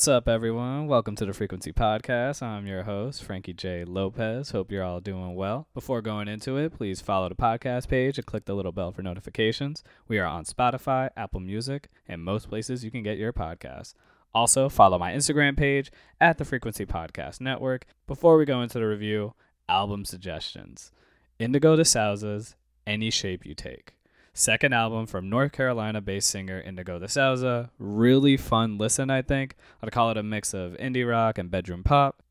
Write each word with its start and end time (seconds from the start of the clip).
What's 0.00 0.08
up, 0.08 0.28
everyone? 0.28 0.86
Welcome 0.86 1.14
to 1.16 1.26
the 1.26 1.34
Frequency 1.34 1.74
Podcast. 1.74 2.42
I'm 2.42 2.66
your 2.66 2.84
host, 2.84 3.22
Frankie 3.22 3.52
J. 3.52 3.84
Lopez. 3.84 4.50
Hope 4.50 4.72
you're 4.72 4.82
all 4.82 5.00
doing 5.00 5.34
well. 5.34 5.68
Before 5.74 6.00
going 6.00 6.26
into 6.26 6.56
it, 6.56 6.72
please 6.72 7.02
follow 7.02 7.28
the 7.28 7.34
podcast 7.34 7.88
page 7.88 8.16
and 8.16 8.24
click 8.24 8.46
the 8.46 8.54
little 8.54 8.72
bell 8.72 8.92
for 8.92 9.02
notifications. 9.02 9.84
We 10.08 10.18
are 10.18 10.24
on 10.24 10.46
Spotify, 10.46 11.10
Apple 11.18 11.40
Music, 11.40 11.90
and 12.08 12.24
most 12.24 12.48
places 12.48 12.82
you 12.82 12.90
can 12.90 13.02
get 13.02 13.18
your 13.18 13.34
podcasts. 13.34 13.92
Also, 14.32 14.70
follow 14.70 14.98
my 14.98 15.12
Instagram 15.12 15.54
page 15.54 15.92
at 16.18 16.38
the 16.38 16.46
Frequency 16.46 16.86
Podcast 16.86 17.42
Network. 17.42 17.84
Before 18.06 18.38
we 18.38 18.46
go 18.46 18.62
into 18.62 18.78
the 18.78 18.86
review, 18.86 19.34
album 19.68 20.06
suggestions 20.06 20.92
Indigo 21.38 21.76
de 21.76 21.84
Souza's 21.84 22.56
Any 22.86 23.10
Shape 23.10 23.44
You 23.44 23.54
Take. 23.54 23.96
Second 24.32 24.72
album 24.72 25.06
from 25.06 25.28
North 25.28 25.52
Carolina 25.52 26.00
based 26.00 26.30
singer 26.30 26.60
Indigo 26.60 26.98
de 26.98 27.08
Souza. 27.08 27.70
Really 27.78 28.36
fun 28.36 28.78
listen, 28.78 29.10
I 29.10 29.22
think. 29.22 29.56
I'd 29.82 29.90
call 29.90 30.10
it 30.10 30.16
a 30.16 30.22
mix 30.22 30.54
of 30.54 30.72
indie 30.74 31.08
rock 31.08 31.36
and 31.36 31.50
bedroom 31.50 31.82
pop. 31.82 32.22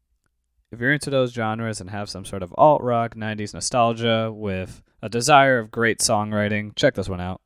If 0.72 0.80
you're 0.80 0.94
into 0.94 1.10
those 1.10 1.34
genres 1.34 1.82
and 1.82 1.90
have 1.90 2.10
some 2.10 2.26
sort 2.26 2.44
of 2.44 2.54
alt 2.58 2.82
rock, 2.82 3.16
90s 3.16 3.54
nostalgia 3.54 4.32
with 4.32 4.82
a 5.02 5.10
desire 5.10 5.60
of 5.60 5.72
great 5.72 6.00
songwriting, 6.00 6.76
check 6.76 6.96
this 6.96 7.10
one 7.10 7.22
out. 7.22 7.42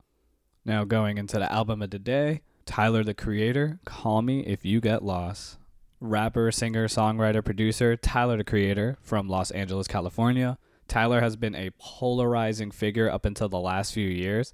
Now, 0.66 0.83
going 0.83 1.17
into 1.17 1.39
the 1.39 1.52
album 1.52 1.81
of 1.81 1.89
the 1.89 1.99
day 1.99 2.41
Tyler 2.66 3.03
the 3.03 3.13
Creator, 3.13 3.80
Call 3.85 4.22
Me 4.22 4.41
If 4.41 4.63
You 4.63 4.80
Get 4.80 5.03
Lost. 5.03 5.58
Rapper, 5.99 6.52
singer, 6.52 6.88
songwriter, 6.88 7.44
producer, 7.44 7.95
Tyler 7.95 8.38
the 8.38 8.44
Creator 8.44 8.97
from 9.02 9.27
Los 9.27 9.52
Angeles, 9.52 9.88
California. 9.88 10.58
Tyler 10.88 11.22
has 11.22 11.36
been 11.36 11.56
a 11.56 11.72
polarizing 11.80 12.72
figure 12.72 13.09
up 13.09 13.26
until 13.26 13.50
the 13.50 13.59
last 13.59 13.94
few 13.94 14.08
years. 14.08 14.53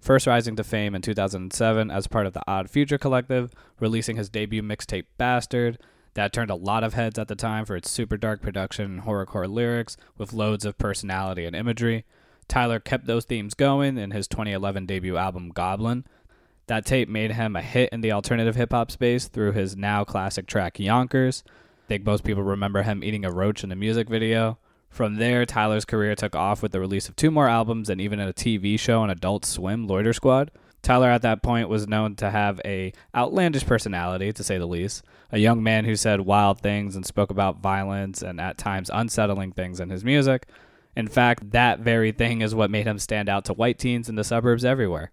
First 0.00 0.26
rising 0.26 0.56
to 0.56 0.64
fame 0.64 0.94
in 0.94 1.02
2007 1.02 1.90
as 1.90 2.06
part 2.06 2.26
of 2.26 2.32
the 2.32 2.42
Odd 2.46 2.70
Future 2.70 2.98
Collective, 2.98 3.52
releasing 3.78 4.16
his 4.16 4.30
debut 4.30 4.62
mixtape 4.62 5.04
Bastard, 5.18 5.78
that 6.14 6.32
turned 6.32 6.50
a 6.50 6.56
lot 6.56 6.82
of 6.82 6.94
heads 6.94 7.18
at 7.18 7.28
the 7.28 7.36
time 7.36 7.64
for 7.64 7.76
its 7.76 7.90
super 7.90 8.16
dark 8.16 8.42
production 8.42 8.86
and 8.86 9.02
horrorcore 9.02 9.48
lyrics 9.48 9.96
with 10.16 10.32
loads 10.32 10.64
of 10.64 10.78
personality 10.78 11.44
and 11.44 11.54
imagery. 11.54 12.04
Tyler 12.48 12.80
kept 12.80 13.06
those 13.06 13.24
themes 13.24 13.54
going 13.54 13.96
in 13.96 14.10
his 14.10 14.26
2011 14.26 14.86
debut 14.86 15.16
album 15.16 15.50
Goblin. 15.50 16.04
That 16.66 16.84
tape 16.84 17.08
made 17.08 17.32
him 17.32 17.54
a 17.54 17.62
hit 17.62 17.90
in 17.92 18.00
the 18.00 18.12
alternative 18.12 18.56
hip 18.56 18.72
hop 18.72 18.90
space 18.90 19.28
through 19.28 19.52
his 19.52 19.76
now 19.76 20.02
classic 20.02 20.46
track 20.46 20.80
Yonkers. 20.80 21.44
I 21.46 21.88
think 21.88 22.04
most 22.04 22.24
people 22.24 22.42
remember 22.42 22.82
him 22.82 23.04
eating 23.04 23.24
a 23.24 23.30
roach 23.30 23.62
in 23.62 23.68
the 23.68 23.76
music 23.76 24.08
video. 24.08 24.58
From 24.90 25.14
there, 25.16 25.46
Tyler's 25.46 25.84
career 25.84 26.14
took 26.14 26.34
off 26.34 26.62
with 26.62 26.72
the 26.72 26.80
release 26.80 27.08
of 27.08 27.16
two 27.16 27.30
more 27.30 27.48
albums 27.48 27.88
and 27.88 28.00
even 28.00 28.20
a 28.20 28.32
TV 28.32 28.78
show 28.78 29.00
on 29.00 29.08
Adult 29.08 29.44
Swim, 29.44 29.86
Loiter 29.86 30.12
Squad. 30.12 30.50
Tyler 30.82 31.08
at 31.08 31.22
that 31.22 31.42
point 31.42 31.68
was 31.68 31.86
known 31.86 32.16
to 32.16 32.30
have 32.30 32.60
a 32.64 32.92
outlandish 33.14 33.64
personality, 33.64 34.32
to 34.32 34.42
say 34.42 34.58
the 34.58 34.66
least. 34.66 35.04
A 35.30 35.38
young 35.38 35.62
man 35.62 35.84
who 35.84 35.94
said 35.94 36.22
wild 36.22 36.60
things 36.60 36.96
and 36.96 37.06
spoke 37.06 37.30
about 37.30 37.60
violence 37.60 38.20
and 38.20 38.40
at 38.40 38.58
times 38.58 38.90
unsettling 38.92 39.52
things 39.52 39.78
in 39.78 39.90
his 39.90 40.04
music. 40.04 40.46
In 40.96 41.06
fact, 41.06 41.52
that 41.52 41.80
very 41.80 42.12
thing 42.12 42.40
is 42.40 42.54
what 42.54 42.70
made 42.70 42.86
him 42.86 42.98
stand 42.98 43.28
out 43.28 43.44
to 43.44 43.52
white 43.52 43.78
teens 43.78 44.08
in 44.08 44.16
the 44.16 44.24
suburbs 44.24 44.64
everywhere, 44.64 45.12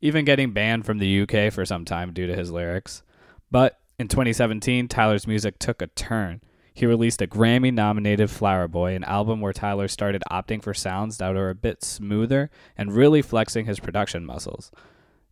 even 0.00 0.24
getting 0.24 0.52
banned 0.52 0.86
from 0.86 0.98
the 0.98 1.22
UK 1.22 1.52
for 1.52 1.64
some 1.64 1.84
time 1.84 2.12
due 2.12 2.26
to 2.26 2.36
his 2.36 2.52
lyrics. 2.52 3.02
But 3.50 3.80
in 3.98 4.08
2017, 4.08 4.86
Tyler's 4.86 5.26
music 5.26 5.58
took 5.58 5.82
a 5.82 5.88
turn. 5.88 6.40
He 6.78 6.86
released 6.86 7.20
a 7.20 7.26
Grammy 7.26 7.74
nominated 7.74 8.30
Flower 8.30 8.68
Boy, 8.68 8.94
an 8.94 9.02
album 9.02 9.40
where 9.40 9.52
Tyler 9.52 9.88
started 9.88 10.22
opting 10.30 10.62
for 10.62 10.72
sounds 10.72 11.18
that 11.18 11.34
are 11.34 11.50
a 11.50 11.54
bit 11.56 11.82
smoother 11.82 12.50
and 12.76 12.94
really 12.94 13.20
flexing 13.20 13.66
his 13.66 13.80
production 13.80 14.24
muscles. 14.24 14.70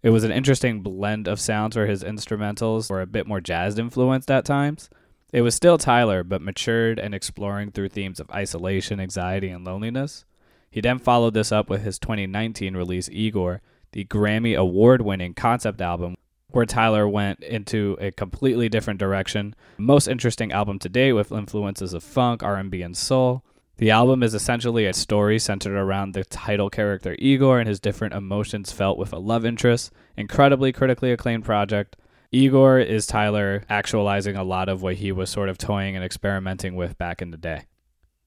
It 0.03 0.11
was 0.11 0.25
an 0.25 0.33
interesting 0.33 0.83
blend 0.83 1.29
of 1.29 1.39
sounds 1.39 1.77
where 1.77 1.87
his 1.87 2.03
instrumentals 2.03 2.91
were 2.91 3.01
a 3.01 3.07
bit 3.07 3.29
more 3.29 3.41
jazz 3.41 3.79
influenced 3.79 4.29
at 4.29 4.45
times. 4.45 4.91
It 5.33 5.43
was 5.43 5.55
still 5.55 5.79
Tyler, 5.79 6.25
but 6.25 6.43
matured 6.43 6.99
and 6.99 7.15
exploring 7.15 7.71
through 7.71 7.91
themes 7.91 8.19
of 8.19 8.29
isolation, 8.33 8.99
anxiety, 8.99 9.51
and 9.51 9.65
loneliness. 9.65 10.25
He 10.69 10.81
then 10.81 10.99
followed 10.99 11.35
this 11.35 11.53
up 11.53 11.71
with 11.71 11.85
his 11.85 12.01
2019 12.01 12.77
release 12.77 13.09
Igor, 13.13 13.63
the 13.93 14.05
Grammy 14.05 14.57
award 14.57 15.01
winning 15.01 15.33
concept 15.33 15.81
album 15.81 16.17
where 16.51 16.67
Tyler 16.67 17.09
went 17.09 17.41
into 17.41 17.97
a 18.01 18.11
completely 18.11 18.69
different 18.69 19.01
direction. 19.01 19.55
Most 19.79 20.09
interesting 20.09 20.53
album 20.53 20.79
to 20.81 20.89
date 20.89 21.13
with 21.13 21.33
influences 21.33 21.93
of 21.93 22.03
funk, 22.03 22.43
R&B, 22.43 22.83
and 22.83 22.97
soul. 22.97 23.45
The 23.79 23.91
album 23.91 24.23
is 24.23 24.33
essentially 24.33 24.87
a 24.87 24.95
story 24.95 25.39
centered 25.39 25.77
around 25.77 26.15
the 26.15 26.25
title 26.25 26.71
character 26.71 27.15
Igor 27.19 27.59
and 27.59 27.69
his 27.69 27.79
different 27.79 28.15
emotions 28.15 28.73
felt 28.73 28.97
with 28.97 29.13
a 29.13 29.19
love 29.19 29.45
interest. 29.45 29.93
Incredibly 30.17 30.73
critically 30.73 31.13
acclaimed 31.13 31.45
project. 31.45 31.97
Igor 32.33 32.79
is 32.79 33.07
Tyler 33.07 33.65
actualizing 33.69 34.35
a 34.35 34.45
lot 34.45 34.71
of 34.71 34.83
what 34.83 34.97
he 34.97 35.13
was 35.13 35.29
sort 35.29 35.51
of 35.51 35.59
toying 35.59 35.95
and 35.95 36.05
experimenting 36.05 36.75
with 36.75 36.97
back 36.97 37.21
in 37.21 37.31
the 37.31 37.37
day. 37.37 37.65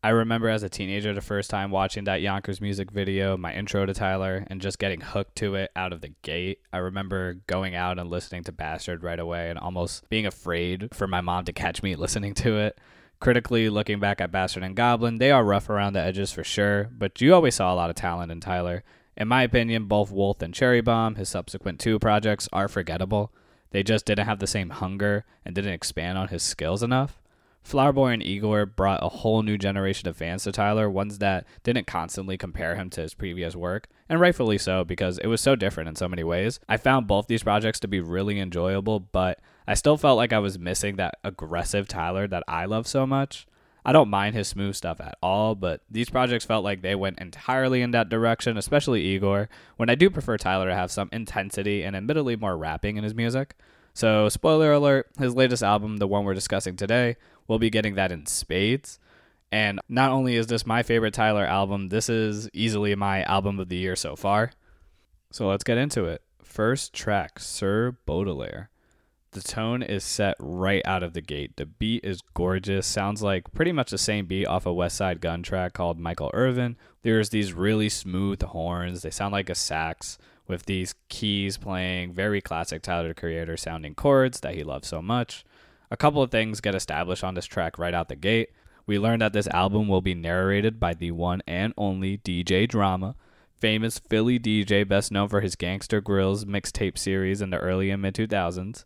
I 0.02 0.10
remember 0.10 0.48
as 0.48 0.64
a 0.64 0.70
teenager 0.70 1.14
the 1.14 1.20
first 1.20 1.50
time 1.50 1.72
watching 1.72 2.06
that 2.06 2.22
Yonkers 2.22 2.62
music 2.62 2.90
video, 2.90 3.36
my 3.36 3.54
intro 3.54 3.86
to 3.86 3.94
Tyler, 3.94 4.46
and 4.48 4.62
just 4.62 4.80
getting 4.80 5.02
hooked 5.02 5.36
to 5.38 5.56
it 5.56 5.72
out 5.76 5.92
of 5.92 6.00
the 6.00 6.14
gate. 6.22 6.60
I 6.72 6.78
remember 6.78 7.34
going 7.48 7.76
out 7.76 8.00
and 8.00 8.10
listening 8.10 8.46
to 8.46 8.54
Bastard 8.54 9.04
right 9.04 9.20
away 9.20 9.50
and 9.50 9.60
almost 9.60 10.08
being 10.08 10.26
afraid 10.26 10.88
for 10.94 11.06
my 11.06 11.20
mom 11.20 11.44
to 11.46 11.52
catch 11.52 11.84
me 11.84 11.96
listening 11.98 12.34
to 12.36 12.56
it. 12.60 12.80
Critically 13.20 13.70
looking 13.70 14.00
back 14.00 14.22
at 14.22 14.32
Bastard 14.32 14.64
and 14.64 14.74
Goblin, 14.74 15.18
they 15.18 15.32
are 15.32 15.44
rough 15.44 15.70
around 15.70 15.92
the 15.92 16.02
edges 16.02 16.32
for 16.32 16.46
sure, 16.46 16.90
but 16.98 17.20
you 17.20 17.34
always 17.34 17.56
saw 17.56 17.74
a 17.74 17.76
lot 17.76 17.90
of 17.90 17.98
talent 17.98 18.32
in 18.32 18.40
Tyler. 18.40 18.86
In 19.18 19.28
my 19.28 19.44
opinion, 19.44 19.84
both 19.84 20.12
Wolf 20.12 20.42
and 20.42 20.54
Cherry 20.54 20.80
Bomb, 20.80 21.16
his 21.16 21.28
subsequent 21.28 21.78
two 21.78 22.00
projects, 22.00 22.48
are 22.54 22.70
forgettable. 22.70 23.34
They 23.72 23.84
just 23.84 24.06
didn't 24.06 24.28
have 24.28 24.40
the 24.40 24.48
same 24.48 24.70
hunger 24.70 25.26
and 25.44 25.54
didn't 25.54 25.74
expand 25.74 26.18
on 26.18 26.30
his 26.30 26.42
skills 26.42 26.82
enough. 26.82 27.20
Flower 27.62 27.94
Boy 27.94 28.08
and 28.08 28.24
Igor 28.24 28.66
brought 28.66 29.04
a 29.04 29.10
whole 29.10 29.44
new 29.44 29.58
generation 29.58 30.08
of 30.08 30.18
fans 30.18 30.44
to 30.44 30.52
Tyler, 30.52 30.90
ones 30.90 31.20
that 31.20 31.46
didn't 31.64 31.88
constantly 31.88 32.38
compare 32.38 32.76
him 32.76 32.90
to 32.92 33.02
his 33.02 33.14
previous 33.14 33.56
work, 33.56 33.88
and 34.08 34.20
rightfully 34.20 34.58
so 34.58 34.84
because 34.84 35.18
it 35.20 35.28
was 35.28 35.42
so 35.42 35.56
different 35.56 35.90
in 35.90 35.96
so 35.96 36.08
many 36.08 36.24
ways. 36.24 36.60
I 36.68 36.78
found 36.78 37.08
both 37.08 37.28
these 37.28 37.44
projects 37.44 37.80
to 37.82 37.88
be 37.88 38.00
really 38.00 38.40
enjoyable, 38.40 39.00
but 39.00 39.40
I 39.68 39.76
still 39.76 39.98
felt 39.98 40.18
like 40.18 40.34
I 40.34 40.40
was 40.40 40.58
missing 40.58 40.96
that 40.96 41.16
aggressive 41.24 41.88
Tyler 41.88 42.28
that 42.28 42.44
I 42.48 42.66
love 42.66 42.88
so 42.88 43.06
much. 43.06 43.46
I 43.86 43.92
don't 43.92 44.10
mind 44.10 44.36
his 44.36 44.48
smooth 44.48 44.76
stuff 44.76 45.00
at 45.00 45.18
all, 45.22 45.56
but 45.56 45.82
these 45.90 46.10
projects 46.10 46.46
felt 46.46 46.64
like 46.64 46.82
they 46.82 46.96
went 46.96 47.20
entirely 47.20 47.82
in 47.82 47.92
that 47.92 48.10
direction, 48.10 48.58
especially 48.58 49.02
Igor, 49.04 49.50
when 49.78 49.90
I 49.90 49.96
do 49.96 50.10
prefer 50.10 50.38
Tyler 50.38 50.68
to 50.68 50.76
have 50.76 50.92
some 50.92 51.10
intensity 51.12 51.84
and 51.84 51.96
admittedly 51.96 52.36
more 52.36 52.58
rapping 52.58 52.98
in 52.98 53.04
his 53.04 53.16
music. 53.16 53.56
So, 53.94 54.30
spoiler 54.30 54.72
alert, 54.72 55.08
his 55.18 55.36
latest 55.36 55.64
album, 55.64 55.98
the 55.98 56.08
one 56.08 56.24
we're 56.24 56.34
discussing 56.34 56.76
today, 56.76 57.16
we'll 57.50 57.60
be 57.60 57.70
getting 57.70 57.96
that 57.96 58.14
in 58.14 58.26
spades. 58.28 59.00
And 59.52 59.82
not 59.90 60.12
only 60.12 60.36
is 60.36 60.48
this 60.48 60.66
my 60.66 60.84
favorite 60.84 61.14
Tyler 61.14 61.46
album, 61.46 61.90
this 61.90 62.08
is 62.08 62.50
easily 62.54 62.96
my 62.96 63.24
album 63.24 63.60
of 63.60 63.68
the 63.68 63.76
year 63.76 63.98
so 63.98 64.16
far. 64.16 64.52
So 65.32 65.50
let's 65.50 65.64
get 65.64 65.78
into 65.78 66.06
it. 66.06 66.22
First 66.44 66.94
track, 66.94 67.40
Sir 67.40 67.98
Baudelaire. 68.06 68.70
The 69.32 69.42
tone 69.42 69.84
is 69.84 70.04
set 70.04 70.36
right 70.40 70.82
out 70.86 71.04
of 71.04 71.14
the 71.14 71.22
gate. 71.22 71.58
The 71.58 71.66
beat 71.66 72.04
is 72.04 72.22
gorgeous. 72.34 72.88
Sounds 72.88 73.22
like 73.22 73.52
pretty 73.54 73.72
much 73.72 73.92
the 73.92 73.98
same 73.98 74.26
beat 74.26 74.48
off 74.48 74.66
a 74.66 74.70
Westside 74.70 75.20
Gun 75.20 75.44
track 75.44 75.74
called 75.74 76.00
Michael 76.00 76.32
Irvin. 76.34 76.78
There's 77.04 77.30
these 77.30 77.54
really 77.54 77.90
smooth 77.90 78.42
horns. 78.42 79.02
They 79.02 79.12
sound 79.12 79.32
like 79.32 79.50
a 79.50 79.56
sax 79.56 80.18
with 80.48 80.66
these 80.66 80.96
keys 81.10 81.58
playing 81.58 82.14
very 82.14 82.42
classic 82.42 82.82
Tyler 82.82 83.14
Creator 83.14 83.58
sounding 83.58 83.94
chords 83.94 84.40
that 84.40 84.56
he 84.56 84.64
loves 84.64 84.88
so 84.88 85.00
much. 85.02 85.46
A 85.92 85.98
couple 85.98 86.22
of 86.22 86.30
things 86.30 86.62
get 86.62 86.76
established 86.76 87.24
on 87.24 87.34
this 87.34 87.46
track 87.46 87.80
right 87.80 87.94
out 87.94 88.10
the 88.10 88.16
gate. 88.16 88.50
We 88.86 89.00
learn 89.00 89.20
that 89.20 89.34
this 89.34 89.48
album 89.48 89.88
will 89.88 90.02
be 90.02 90.14
narrated 90.14 90.80
by 90.80 90.94
the 90.94 91.12
one 91.12 91.42
and 91.48 91.74
only 91.78 92.18
DJ 92.18 92.68
Drama, 92.68 93.16
famous 93.56 94.00
Philly 94.00 94.40
DJ 94.40 94.88
best 94.88 95.12
known 95.12 95.30
for 95.30 95.42
his 95.42 95.56
Gangsta 95.56 96.02
Grillz 96.02 96.46
mixtape 96.46 96.98
series 96.98 97.42
in 97.42 97.50
the 97.50 97.58
early 97.58 97.90
and 97.90 98.02
mid 98.02 98.16
2000s. 98.16 98.84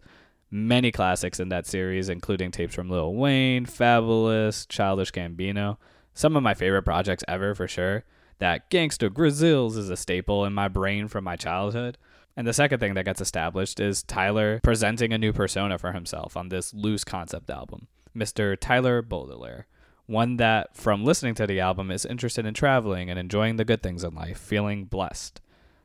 Many 0.49 0.91
classics 0.91 1.39
in 1.39 1.49
that 1.49 1.65
series, 1.65 2.09
including 2.09 2.51
tapes 2.51 2.75
from 2.75 2.89
Lil 2.89 3.13
Wayne, 3.15 3.65
Fabolous, 3.65 4.67
Childish 4.69 5.11
Gambino. 5.11 5.77
Some 6.13 6.35
of 6.35 6.43
my 6.43 6.53
favorite 6.53 6.83
projects 6.83 7.23
ever, 7.27 7.55
for 7.55 7.67
sure. 7.67 8.03
That 8.39 8.69
Gangster 8.69 9.09
Grizzills 9.09 9.77
is 9.77 9.89
a 9.89 9.97
staple 9.97 10.45
in 10.45 10.53
my 10.53 10.67
brain 10.67 11.07
from 11.07 11.23
my 11.23 11.35
childhood. 11.35 11.97
And 12.35 12.47
the 12.47 12.53
second 12.53 12.79
thing 12.79 12.95
that 12.95 13.05
gets 13.05 13.21
established 13.21 13.79
is 13.79 14.01
Tyler 14.03 14.59
presenting 14.63 15.13
a 15.13 15.17
new 15.17 15.33
persona 15.33 15.77
for 15.77 15.91
himself 15.91 16.35
on 16.35 16.49
this 16.49 16.73
loose 16.73 17.03
concept 17.03 17.49
album, 17.49 17.87
Mr. 18.15 18.57
Tyler 18.59 19.01
Baudelaire. 19.01 19.67
One 20.05 20.37
that, 20.37 20.75
from 20.75 21.05
listening 21.05 21.35
to 21.35 21.47
the 21.47 21.59
album, 21.59 21.91
is 21.91 22.05
interested 22.05 22.45
in 22.45 22.53
traveling 22.53 23.09
and 23.09 23.17
enjoying 23.17 23.55
the 23.55 23.65
good 23.65 23.81
things 23.81 24.03
in 24.03 24.13
life, 24.15 24.37
feeling 24.37 24.85
blessed. 24.85 25.41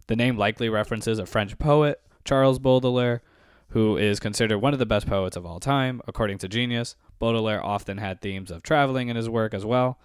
The 0.08 0.16
name 0.16 0.36
likely 0.36 0.68
references 0.68 1.18
a 1.18 1.26
French 1.26 1.58
poet, 1.58 2.00
Charles 2.24 2.58
Baudelaire, 2.58 3.22
who 3.68 3.96
is 3.98 4.18
considered 4.18 4.58
one 4.58 4.72
of 4.72 4.78
the 4.78 4.86
best 4.86 5.06
poets 5.06 5.36
of 5.36 5.44
all 5.44 5.60
time, 5.60 6.00
according 6.08 6.38
to 6.38 6.48
Genius. 6.48 6.96
Baudelaire 7.18 7.64
often 7.64 7.98
had 7.98 8.20
themes 8.20 8.50
of 8.50 8.62
traveling 8.62 9.08
in 9.08 9.16
his 9.16 9.28
work 9.28 9.52
as 9.52 9.64
well. 9.64 9.98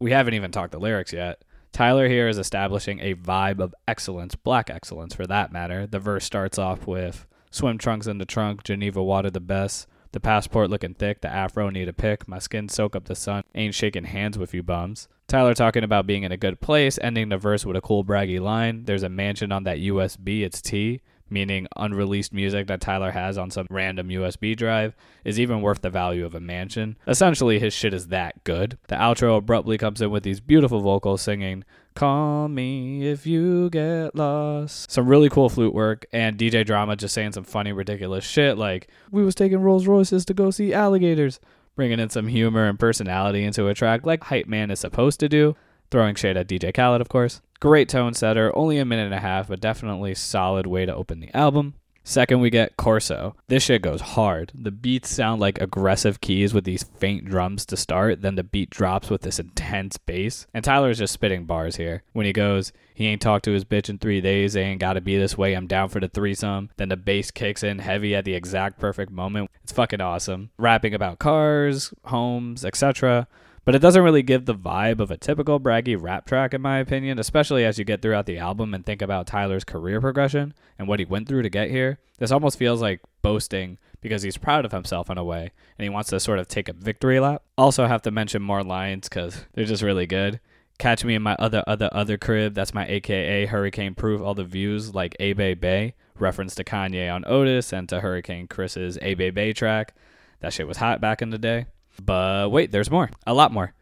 We 0.00 0.10
haven't 0.10 0.34
even 0.34 0.50
talked 0.50 0.72
the 0.72 0.80
lyrics 0.80 1.12
yet. 1.12 1.42
Tyler 1.74 2.06
here 2.08 2.28
is 2.28 2.38
establishing 2.38 3.00
a 3.00 3.16
vibe 3.16 3.58
of 3.58 3.74
excellence, 3.88 4.36
black 4.36 4.70
excellence 4.70 5.12
for 5.12 5.26
that 5.26 5.50
matter. 5.50 5.88
The 5.88 5.98
verse 5.98 6.24
starts 6.24 6.56
off 6.56 6.86
with 6.86 7.26
swim 7.50 7.78
trunks 7.78 8.06
in 8.06 8.18
the 8.18 8.24
trunk, 8.24 8.62
Geneva 8.62 9.02
water 9.02 9.28
the 9.28 9.40
best. 9.40 9.88
The 10.12 10.20
passport 10.20 10.70
looking 10.70 10.94
thick, 10.94 11.20
the 11.20 11.28
afro 11.28 11.70
need 11.70 11.88
a 11.88 11.92
pick, 11.92 12.28
my 12.28 12.38
skin 12.38 12.68
soak 12.68 12.94
up 12.94 13.06
the 13.06 13.16
sun, 13.16 13.42
ain't 13.56 13.74
shaking 13.74 14.04
hands 14.04 14.38
with 14.38 14.54
you 14.54 14.62
bums. 14.62 15.08
Tyler 15.26 15.52
talking 15.52 15.82
about 15.82 16.06
being 16.06 16.22
in 16.22 16.30
a 16.30 16.36
good 16.36 16.60
place, 16.60 16.96
ending 17.02 17.30
the 17.30 17.38
verse 17.38 17.66
with 17.66 17.76
a 17.76 17.80
cool 17.80 18.04
braggy 18.04 18.40
line. 18.40 18.84
There's 18.84 19.02
a 19.02 19.08
mansion 19.08 19.50
on 19.50 19.64
that 19.64 19.78
USB, 19.78 20.42
it's 20.44 20.62
T 20.62 21.00
meaning 21.28 21.66
unreleased 21.76 22.32
music 22.32 22.66
that 22.66 22.80
Tyler 22.80 23.10
has 23.10 23.38
on 23.38 23.50
some 23.50 23.66
random 23.70 24.08
USB 24.08 24.56
drive, 24.56 24.94
is 25.24 25.40
even 25.40 25.60
worth 25.60 25.82
the 25.82 25.90
value 25.90 26.24
of 26.24 26.34
a 26.34 26.40
mansion. 26.40 26.96
Essentially, 27.06 27.58
his 27.58 27.72
shit 27.72 27.94
is 27.94 28.08
that 28.08 28.42
good. 28.44 28.78
The 28.88 28.96
outro 28.96 29.38
abruptly 29.38 29.78
comes 29.78 30.00
in 30.00 30.10
with 30.10 30.22
these 30.22 30.40
beautiful 30.40 30.80
vocals 30.80 31.22
singing, 31.22 31.64
Call 31.94 32.48
me 32.48 33.06
if 33.06 33.24
you 33.24 33.70
get 33.70 34.16
lost. 34.16 34.90
Some 34.90 35.06
really 35.06 35.28
cool 35.28 35.48
flute 35.48 35.72
work, 35.72 36.06
and 36.12 36.36
DJ 36.36 36.66
Drama 36.66 36.96
just 36.96 37.14
saying 37.14 37.32
some 37.32 37.44
funny, 37.44 37.72
ridiculous 37.72 38.24
shit 38.24 38.58
like, 38.58 38.88
We 39.12 39.24
was 39.24 39.36
taking 39.36 39.58
Rolls 39.60 39.86
Royces 39.86 40.24
to 40.26 40.34
go 40.34 40.50
see 40.50 40.74
alligators. 40.74 41.38
Bringing 41.76 41.98
in 42.00 42.10
some 42.10 42.28
humor 42.28 42.68
and 42.68 42.78
personality 42.78 43.44
into 43.44 43.66
a 43.66 43.74
track 43.74 44.06
like 44.06 44.24
Hype 44.24 44.46
Man 44.46 44.70
is 44.70 44.78
supposed 44.80 45.18
to 45.20 45.28
do 45.28 45.56
throwing 45.90 46.14
shade 46.14 46.36
at 46.36 46.48
DJ 46.48 46.72
Khaled, 46.74 47.00
of 47.00 47.08
course. 47.08 47.40
Great 47.60 47.88
tone 47.88 48.14
setter, 48.14 48.54
only 48.56 48.78
a 48.78 48.84
minute 48.84 49.06
and 49.06 49.14
a 49.14 49.20
half, 49.20 49.48
but 49.48 49.60
definitely 49.60 50.14
solid 50.14 50.66
way 50.66 50.84
to 50.84 50.94
open 50.94 51.20
the 51.20 51.34
album. 51.34 51.74
Second, 52.06 52.40
we 52.40 52.50
get 52.50 52.76
Corso. 52.76 53.34
This 53.48 53.62
shit 53.62 53.80
goes 53.80 54.02
hard. 54.02 54.52
The 54.54 54.70
beats 54.70 55.08
sound 55.08 55.40
like 55.40 55.58
aggressive 55.58 56.20
keys 56.20 56.52
with 56.52 56.64
these 56.64 56.82
faint 56.82 57.24
drums 57.24 57.64
to 57.66 57.78
start, 57.78 58.20
then 58.20 58.34
the 58.34 58.44
beat 58.44 58.68
drops 58.68 59.08
with 59.08 59.22
this 59.22 59.38
intense 59.38 59.96
bass. 59.96 60.46
And 60.52 60.62
Tyler 60.62 60.90
is 60.90 60.98
just 60.98 61.14
spitting 61.14 61.46
bars 61.46 61.76
here. 61.76 62.02
When 62.12 62.26
he 62.26 62.34
goes, 62.34 62.74
he 62.92 63.06
ain't 63.06 63.22
talked 63.22 63.46
to 63.46 63.52
his 63.52 63.64
bitch 63.64 63.88
in 63.88 63.96
three 63.96 64.20
days, 64.20 64.52
they 64.52 64.64
ain't 64.64 64.82
gotta 64.82 65.00
be 65.00 65.16
this 65.16 65.38
way, 65.38 65.54
I'm 65.54 65.66
down 65.66 65.88
for 65.88 65.98
the 65.98 66.08
threesome. 66.08 66.68
Then 66.76 66.90
the 66.90 66.98
bass 66.98 67.30
kicks 67.30 67.62
in 67.62 67.78
heavy 67.78 68.14
at 68.14 68.26
the 68.26 68.34
exact 68.34 68.78
perfect 68.78 69.10
moment. 69.10 69.50
It's 69.62 69.72
fucking 69.72 70.02
awesome. 70.02 70.50
Rapping 70.58 70.92
about 70.92 71.18
cars, 71.18 71.94
homes, 72.04 72.66
etc 72.66 73.26
but 73.64 73.74
it 73.74 73.80
doesn't 73.80 74.02
really 74.02 74.22
give 74.22 74.44
the 74.44 74.54
vibe 74.54 75.00
of 75.00 75.10
a 75.10 75.16
typical 75.16 75.58
braggy 75.58 76.00
rap 76.00 76.26
track, 76.26 76.52
in 76.52 76.60
my 76.60 76.78
opinion, 76.78 77.18
especially 77.18 77.64
as 77.64 77.78
you 77.78 77.84
get 77.84 78.02
throughout 78.02 78.26
the 78.26 78.38
album 78.38 78.74
and 78.74 78.84
think 78.84 79.00
about 79.00 79.26
Tyler's 79.26 79.64
career 79.64 80.00
progression 80.00 80.54
and 80.78 80.86
what 80.86 80.98
he 80.98 81.04
went 81.04 81.28
through 81.28 81.42
to 81.42 81.50
get 81.50 81.70
here. 81.70 81.98
This 82.18 82.30
almost 82.30 82.58
feels 82.58 82.82
like 82.82 83.00
boasting 83.22 83.78
because 84.00 84.22
he's 84.22 84.36
proud 84.36 84.66
of 84.66 84.72
himself 84.72 85.08
in 85.08 85.16
a 85.16 85.24
way 85.24 85.50
and 85.78 85.84
he 85.84 85.88
wants 85.88 86.10
to 86.10 86.20
sort 86.20 86.38
of 86.38 86.46
take 86.46 86.68
a 86.68 86.74
victory 86.74 87.18
lap. 87.20 87.42
Also, 87.56 87.86
have 87.86 88.02
to 88.02 88.10
mention 88.10 88.42
more 88.42 88.62
lines 88.62 89.08
because 89.08 89.46
they're 89.54 89.64
just 89.64 89.82
really 89.82 90.06
good. 90.06 90.40
Catch 90.78 91.04
me 91.04 91.14
in 91.14 91.22
my 91.22 91.36
other, 91.38 91.64
other, 91.66 91.88
other 91.92 92.18
crib. 92.18 92.54
That's 92.54 92.74
my 92.74 92.86
AKA 92.86 93.46
Hurricane 93.46 93.94
Proof. 93.94 94.20
All 94.20 94.34
the 94.34 94.44
views 94.44 94.94
like 94.94 95.16
A 95.20 95.32
Bay 95.32 95.54
Bay, 95.54 95.94
reference 96.18 96.54
to 96.56 96.64
Kanye 96.64 97.12
on 97.12 97.24
Otis 97.26 97.72
and 97.72 97.88
to 97.88 98.00
Hurricane 98.00 98.48
Chris's 98.48 98.98
A 99.00 99.14
Bay 99.14 99.30
Bay 99.30 99.52
track. 99.52 99.94
That 100.40 100.52
shit 100.52 100.66
was 100.68 100.78
hot 100.78 101.00
back 101.00 101.22
in 101.22 101.30
the 101.30 101.38
day. 101.38 101.66
But 102.02 102.50
wait, 102.50 102.70
there's 102.70 102.90
more. 102.90 103.10
A 103.26 103.34
lot 103.34 103.52
more. 103.52 103.74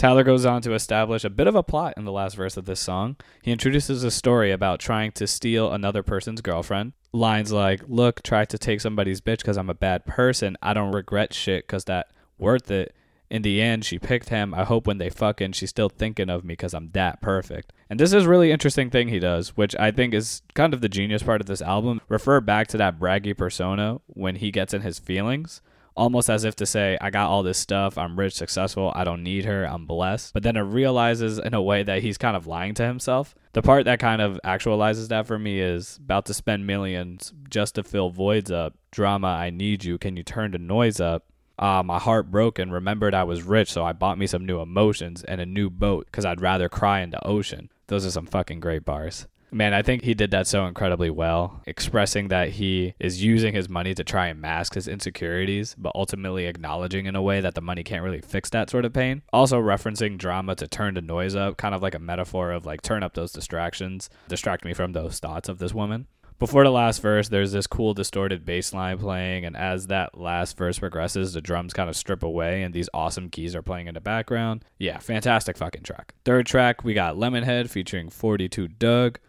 Tyler 0.00 0.24
goes 0.24 0.46
on 0.46 0.62
to 0.62 0.72
establish 0.72 1.24
a 1.24 1.30
bit 1.30 1.46
of 1.46 1.54
a 1.54 1.62
plot 1.62 1.92
in 1.98 2.06
the 2.06 2.12
last 2.12 2.34
verse 2.34 2.56
of 2.56 2.64
this 2.64 2.80
song. 2.80 3.16
He 3.42 3.52
introduces 3.52 4.02
a 4.02 4.10
story 4.10 4.50
about 4.50 4.80
trying 4.80 5.12
to 5.12 5.26
steal 5.26 5.70
another 5.70 6.02
person's 6.02 6.40
girlfriend. 6.40 6.94
Lines 7.12 7.52
like, 7.52 7.82
Look, 7.86 8.22
tried 8.22 8.48
to 8.48 8.56
take 8.56 8.80
somebody's 8.80 9.20
bitch 9.20 9.40
because 9.40 9.58
I'm 9.58 9.68
a 9.68 9.74
bad 9.74 10.06
person. 10.06 10.56
I 10.62 10.72
don't 10.72 10.92
regret 10.92 11.34
shit 11.34 11.66
because 11.66 11.84
that 11.84 12.06
worth 12.38 12.70
it. 12.70 12.94
In 13.28 13.42
the 13.42 13.60
end, 13.60 13.84
she 13.84 13.98
picked 13.98 14.30
him. 14.30 14.54
I 14.54 14.64
hope 14.64 14.86
when 14.86 14.96
they 14.96 15.10
fucking, 15.10 15.52
she's 15.52 15.68
still 15.68 15.90
thinking 15.90 16.30
of 16.30 16.44
me 16.44 16.52
because 16.52 16.72
I'm 16.72 16.92
that 16.92 17.20
perfect. 17.20 17.70
And 17.90 18.00
this 18.00 18.14
is 18.14 18.26
really 18.26 18.50
interesting 18.50 18.88
thing 18.88 19.08
he 19.08 19.18
does, 19.18 19.56
which 19.56 19.76
I 19.76 19.90
think 19.90 20.14
is 20.14 20.40
kind 20.54 20.72
of 20.72 20.80
the 20.80 20.88
genius 20.88 21.22
part 21.22 21.42
of 21.42 21.46
this 21.46 21.60
album. 21.60 22.00
Refer 22.08 22.40
back 22.40 22.68
to 22.68 22.78
that 22.78 22.98
braggy 22.98 23.36
persona 23.36 24.00
when 24.06 24.36
he 24.36 24.50
gets 24.50 24.72
in 24.72 24.80
his 24.80 24.98
feelings 24.98 25.60
almost 26.00 26.30
as 26.30 26.44
if 26.44 26.56
to 26.56 26.64
say, 26.64 26.96
I 26.98 27.10
got 27.10 27.28
all 27.28 27.42
this 27.42 27.58
stuff, 27.58 27.98
I'm 27.98 28.18
rich, 28.18 28.34
successful, 28.34 28.90
I 28.96 29.04
don't 29.04 29.22
need 29.22 29.44
her, 29.44 29.66
I'm 29.66 29.84
blessed. 29.84 30.32
But 30.32 30.42
then 30.42 30.56
it 30.56 30.62
realizes 30.62 31.38
in 31.38 31.52
a 31.52 31.60
way 31.60 31.82
that 31.82 32.02
he's 32.02 32.16
kind 32.16 32.36
of 32.36 32.46
lying 32.46 32.72
to 32.76 32.86
himself. 32.86 33.34
The 33.52 33.60
part 33.60 33.84
that 33.84 34.00
kind 34.00 34.22
of 34.22 34.40
actualizes 34.42 35.08
that 35.08 35.26
for 35.26 35.38
me 35.38 35.60
is 35.60 35.98
about 36.02 36.24
to 36.26 36.34
spend 36.34 36.66
millions 36.66 37.34
just 37.50 37.74
to 37.74 37.82
fill 37.82 38.08
voids 38.08 38.50
up. 38.50 38.78
Drama, 38.90 39.28
I 39.28 39.50
need 39.50 39.84
you. 39.84 39.98
Can 39.98 40.16
you 40.16 40.22
turn 40.22 40.52
the 40.52 40.58
noise 40.58 41.00
up? 41.00 41.26
Ah, 41.58 41.80
uh, 41.80 41.82
my 41.82 41.98
heart 41.98 42.30
broke 42.30 42.58
and 42.58 42.72
remembered 42.72 43.14
I 43.14 43.24
was 43.24 43.42
rich, 43.42 43.70
so 43.70 43.84
I 43.84 43.92
bought 43.92 44.16
me 44.16 44.26
some 44.26 44.46
new 44.46 44.60
emotions 44.60 45.22
and 45.22 45.38
a 45.38 45.46
new 45.46 45.68
boat 45.68 46.06
because 46.06 46.24
I'd 46.24 46.40
rather 46.40 46.70
cry 46.70 47.00
in 47.00 47.10
the 47.10 47.24
ocean. 47.26 47.70
Those 47.88 48.06
are 48.06 48.10
some 48.10 48.24
fucking 48.24 48.60
great 48.60 48.86
bars. 48.86 49.26
Man, 49.52 49.74
I 49.74 49.82
think 49.82 50.02
he 50.02 50.14
did 50.14 50.30
that 50.30 50.46
so 50.46 50.66
incredibly 50.66 51.10
well, 51.10 51.60
expressing 51.66 52.28
that 52.28 52.50
he 52.50 52.94
is 53.00 53.22
using 53.22 53.54
his 53.54 53.68
money 53.68 53.94
to 53.94 54.04
try 54.04 54.28
and 54.28 54.40
mask 54.40 54.74
his 54.74 54.86
insecurities, 54.86 55.74
but 55.76 55.92
ultimately 55.94 56.46
acknowledging 56.46 57.06
in 57.06 57.16
a 57.16 57.22
way 57.22 57.40
that 57.40 57.54
the 57.54 57.60
money 57.60 57.82
can't 57.82 58.04
really 58.04 58.20
fix 58.20 58.50
that 58.50 58.70
sort 58.70 58.84
of 58.84 58.92
pain. 58.92 59.22
Also 59.32 59.60
referencing 59.60 60.16
drama 60.16 60.54
to 60.54 60.68
turn 60.68 60.94
the 60.94 61.00
noise 61.00 61.34
up, 61.34 61.56
kind 61.56 61.74
of 61.74 61.82
like 61.82 61.94
a 61.94 61.98
metaphor 61.98 62.52
of 62.52 62.64
like 62.64 62.82
turn 62.82 63.02
up 63.02 63.14
those 63.14 63.32
distractions, 63.32 64.08
distract 64.28 64.64
me 64.64 64.72
from 64.72 64.92
those 64.92 65.18
thoughts 65.18 65.48
of 65.48 65.58
this 65.58 65.74
woman 65.74 66.06
before 66.40 66.64
the 66.64 66.70
last 66.70 67.02
verse, 67.02 67.28
there's 67.28 67.52
this 67.52 67.66
cool 67.66 67.92
distorted 67.92 68.46
bass 68.46 68.72
line 68.72 68.98
playing, 68.98 69.44
and 69.44 69.54
as 69.54 69.88
that 69.88 70.18
last 70.18 70.56
verse 70.56 70.78
progresses, 70.78 71.34
the 71.34 71.42
drums 71.42 71.74
kind 71.74 71.90
of 71.90 71.94
strip 71.94 72.22
away, 72.22 72.62
and 72.62 72.72
these 72.72 72.88
awesome 72.94 73.28
keys 73.28 73.54
are 73.54 73.60
playing 73.60 73.88
in 73.88 73.94
the 73.94 74.00
background. 74.00 74.64
Yeah, 74.78 74.98
fantastic 74.98 75.58
fucking 75.58 75.82
track. 75.82 76.14
Third 76.24 76.46
track, 76.46 76.82
we 76.82 76.94
got 76.94 77.16
Lemonhead 77.16 77.68
featuring 77.68 78.08
42 78.08 78.68
Dugg 78.68 79.20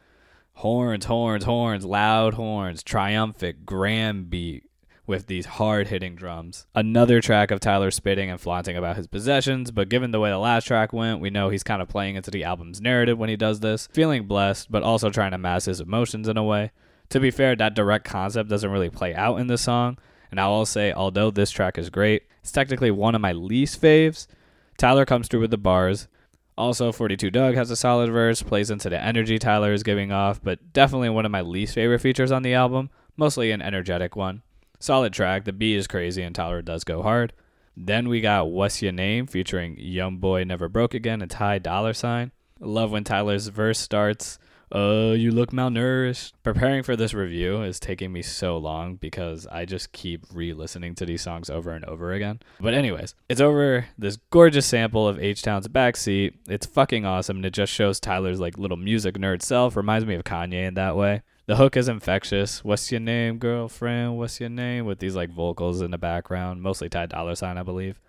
horns, 0.53 1.05
horns, 1.05 1.43
horns, 1.43 1.85
loud 1.85 2.35
horns, 2.35 2.83
triumphant, 2.83 3.65
grand 3.65 4.29
beat 4.29 4.65
with 5.07 5.27
these 5.27 5.45
hard 5.45 5.87
hitting 5.87 6.15
drums. 6.15 6.67
Another 6.73 7.19
track 7.19 7.51
of 7.51 7.59
Tyler 7.59 7.91
spitting 7.91 8.29
and 8.29 8.39
flaunting 8.39 8.77
about 8.77 8.95
his 8.95 9.07
possessions, 9.07 9.69
but 9.71 9.89
given 9.89 10.11
the 10.11 10.19
way 10.19 10.29
the 10.29 10.37
last 10.37 10.65
track 10.65 10.93
went, 10.93 11.19
we 11.19 11.29
know 11.29 11.49
he's 11.49 11.63
kind 11.63 11.81
of 11.81 11.89
playing 11.89 12.15
into 12.15 12.31
the 12.31 12.43
album's 12.43 12.79
narrative 12.79 13.17
when 13.17 13.29
he 13.29 13.35
does 13.35 13.59
this, 13.59 13.87
feeling 13.91 14.25
blessed, 14.25 14.71
but 14.71 14.83
also 14.83 15.09
trying 15.09 15.31
to 15.31 15.37
mask 15.37 15.65
his 15.65 15.81
emotions 15.81 16.27
in 16.27 16.37
a 16.37 16.43
way. 16.43 16.71
To 17.09 17.19
be 17.19 17.31
fair, 17.31 17.55
that 17.57 17.75
direct 17.75 18.05
concept 18.05 18.49
doesn't 18.49 18.71
really 18.71 18.89
play 18.89 19.13
out 19.13 19.37
in 19.39 19.47
this 19.47 19.63
song, 19.63 19.97
and 20.29 20.39
I 20.39 20.47
will 20.47 20.65
say, 20.65 20.93
although 20.93 21.29
this 21.29 21.51
track 21.51 21.77
is 21.77 21.89
great, 21.89 22.23
it's 22.41 22.53
technically 22.53 22.91
one 22.91 23.15
of 23.15 23.21
my 23.21 23.33
least 23.33 23.81
faves. 23.81 24.27
Tyler 24.77 25.05
comes 25.05 25.27
through 25.27 25.41
with 25.41 25.51
the 25.51 25.57
bars, 25.57 26.07
also, 26.57 26.91
42 26.91 27.31
Dugg 27.31 27.55
has 27.55 27.71
a 27.71 27.75
solid 27.75 28.11
verse, 28.11 28.43
plays 28.43 28.69
into 28.69 28.89
the 28.89 29.01
energy 29.01 29.39
Tyler 29.39 29.73
is 29.73 29.83
giving 29.83 30.11
off, 30.11 30.41
but 30.43 30.73
definitely 30.73 31.09
one 31.09 31.25
of 31.25 31.31
my 31.31 31.41
least 31.41 31.73
favorite 31.73 31.99
features 31.99 32.31
on 32.31 32.43
the 32.43 32.53
album, 32.53 32.89
mostly 33.15 33.51
an 33.51 33.61
energetic 33.61 34.15
one. 34.15 34.41
Solid 34.79 35.13
track, 35.13 35.45
the 35.45 35.53
beat 35.53 35.77
is 35.77 35.87
crazy 35.87 36.23
and 36.23 36.35
Tyler 36.35 36.61
does 36.61 36.83
go 36.83 37.01
hard. 37.03 37.33
Then 37.77 38.09
we 38.09 38.19
got 38.19 38.49
What's 38.49 38.81
Your 38.81 38.91
Name 38.91 39.27
featuring 39.27 39.77
Young 39.79 40.17
Boy 40.17 40.43
Never 40.43 40.67
Broke 40.67 40.93
Again 40.93 41.21
and 41.21 41.31
Ty 41.31 41.59
Dolla 41.59 41.93
Sign. 41.93 42.31
Love 42.59 42.91
when 42.91 43.03
Tyler's 43.03 43.47
verse 43.47 43.79
starts 43.79 44.37
uh, 44.73 45.13
you 45.17 45.31
look 45.31 45.51
malnourished. 45.51 46.33
Preparing 46.43 46.83
for 46.83 46.95
this 46.95 47.13
review 47.13 47.61
is 47.61 47.79
taking 47.79 48.11
me 48.11 48.21
so 48.21 48.57
long 48.57 48.95
because 48.95 49.47
I 49.47 49.65
just 49.65 49.91
keep 49.91 50.25
re 50.33 50.53
listening 50.53 50.95
to 50.95 51.05
these 51.05 51.21
songs 51.21 51.49
over 51.49 51.71
and 51.71 51.85
over 51.85 52.13
again. 52.13 52.39
But, 52.59 52.73
anyways, 52.73 53.15
it's 53.29 53.41
over 53.41 53.85
this 53.97 54.17
gorgeous 54.29 54.65
sample 54.65 55.07
of 55.07 55.19
H 55.19 55.41
Town's 55.41 55.67
backseat. 55.67 56.33
It's 56.47 56.65
fucking 56.65 57.05
awesome 57.05 57.37
and 57.37 57.45
it 57.45 57.53
just 57.53 57.73
shows 57.73 57.99
Tyler's 57.99 58.39
like 58.39 58.57
little 58.57 58.77
music 58.77 59.15
nerd 59.15 59.41
self. 59.41 59.75
Reminds 59.75 60.05
me 60.05 60.15
of 60.15 60.23
Kanye 60.23 60.67
in 60.67 60.75
that 60.75 60.95
way. 60.95 61.21
The 61.47 61.55
hook 61.55 61.75
is 61.75 61.89
infectious. 61.89 62.63
What's 62.63 62.91
your 62.91 63.01
name, 63.01 63.37
girlfriend? 63.37 64.17
What's 64.17 64.39
your 64.39 64.49
name? 64.49 64.85
With 64.85 64.99
these 64.99 65.15
like 65.15 65.31
vocals 65.31 65.81
in 65.81 65.91
the 65.91 65.97
background, 65.97 66.61
mostly 66.61 66.87
Ty 66.87 67.07
Dolla 67.07 67.35
Sign, 67.35 67.57
I 67.57 67.63
believe. 67.63 67.99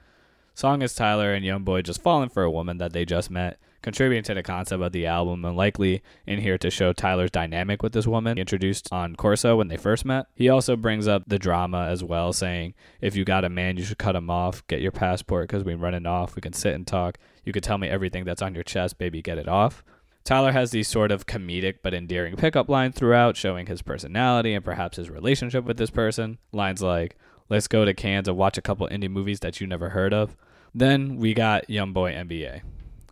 Song 0.54 0.82
is 0.82 0.94
Tyler 0.94 1.32
and 1.32 1.44
Young 1.44 1.64
Boy 1.64 1.82
just 1.82 2.02
falling 2.02 2.28
for 2.28 2.42
a 2.42 2.50
woman 2.50 2.78
that 2.78 2.92
they 2.92 3.04
just 3.04 3.30
met 3.30 3.58
contributing 3.82 4.22
to 4.22 4.34
the 4.34 4.42
concept 4.42 4.82
of 4.82 4.92
the 4.92 5.06
album 5.06 5.44
and 5.44 5.56
likely 5.56 6.02
in 6.26 6.40
here 6.40 6.56
to 6.56 6.70
show 6.70 6.92
Tyler's 6.92 7.30
dynamic 7.30 7.82
with 7.82 7.92
this 7.92 8.06
woman 8.06 8.38
introduced 8.38 8.88
on 8.92 9.16
Corso 9.16 9.56
when 9.56 9.68
they 9.68 9.76
first 9.76 10.04
met. 10.04 10.26
He 10.34 10.48
also 10.48 10.76
brings 10.76 11.08
up 11.08 11.24
the 11.26 11.38
drama 11.38 11.88
as 11.88 12.02
well, 12.04 12.32
saying, 12.32 12.74
If 13.00 13.16
you 13.16 13.24
got 13.24 13.44
a 13.44 13.48
man, 13.48 13.76
you 13.76 13.84
should 13.84 13.98
cut 13.98 14.16
him 14.16 14.30
off. 14.30 14.66
Get 14.68 14.80
your 14.80 14.92
passport 14.92 15.48
because 15.48 15.64
we're 15.64 15.76
running 15.76 16.06
off. 16.06 16.36
We 16.36 16.42
can 16.42 16.52
sit 16.52 16.74
and 16.74 16.86
talk. 16.86 17.18
You 17.44 17.52
could 17.52 17.64
tell 17.64 17.78
me 17.78 17.88
everything 17.88 18.24
that's 18.24 18.42
on 18.42 18.54
your 18.54 18.64
chest, 18.64 18.98
baby, 18.98 19.20
get 19.20 19.38
it 19.38 19.48
off. 19.48 19.84
Tyler 20.24 20.52
has 20.52 20.70
these 20.70 20.86
sort 20.86 21.10
of 21.10 21.26
comedic 21.26 21.78
but 21.82 21.92
endearing 21.92 22.36
pickup 22.36 22.68
lines 22.68 22.94
throughout, 22.94 23.36
showing 23.36 23.66
his 23.66 23.82
personality 23.82 24.54
and 24.54 24.64
perhaps 24.64 24.96
his 24.96 25.10
relationship 25.10 25.64
with 25.64 25.76
this 25.76 25.90
person. 25.90 26.38
Lines 26.52 26.80
like, 26.80 27.16
Let's 27.52 27.68
go 27.68 27.84
to 27.84 27.92
Cannes 27.92 28.28
and 28.28 28.36
watch 28.38 28.56
a 28.56 28.62
couple 28.62 28.88
indie 28.88 29.10
movies 29.10 29.40
that 29.40 29.60
you 29.60 29.66
never 29.66 29.90
heard 29.90 30.14
of. 30.14 30.38
Then 30.74 31.16
we 31.16 31.34
got 31.34 31.68
Young 31.68 31.92
Boy 31.92 32.14
NBA 32.14 32.62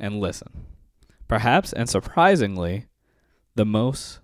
and 0.01 0.19
listen. 0.19 0.65
Perhaps 1.29 1.75
and 1.75 1.91
surprisingly, 1.91 2.87
the 3.55 3.67
most 3.67 4.21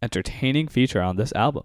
entertaining 0.00 0.68
feature 0.68 1.02
on 1.02 1.16
this 1.16 1.34
album. 1.34 1.64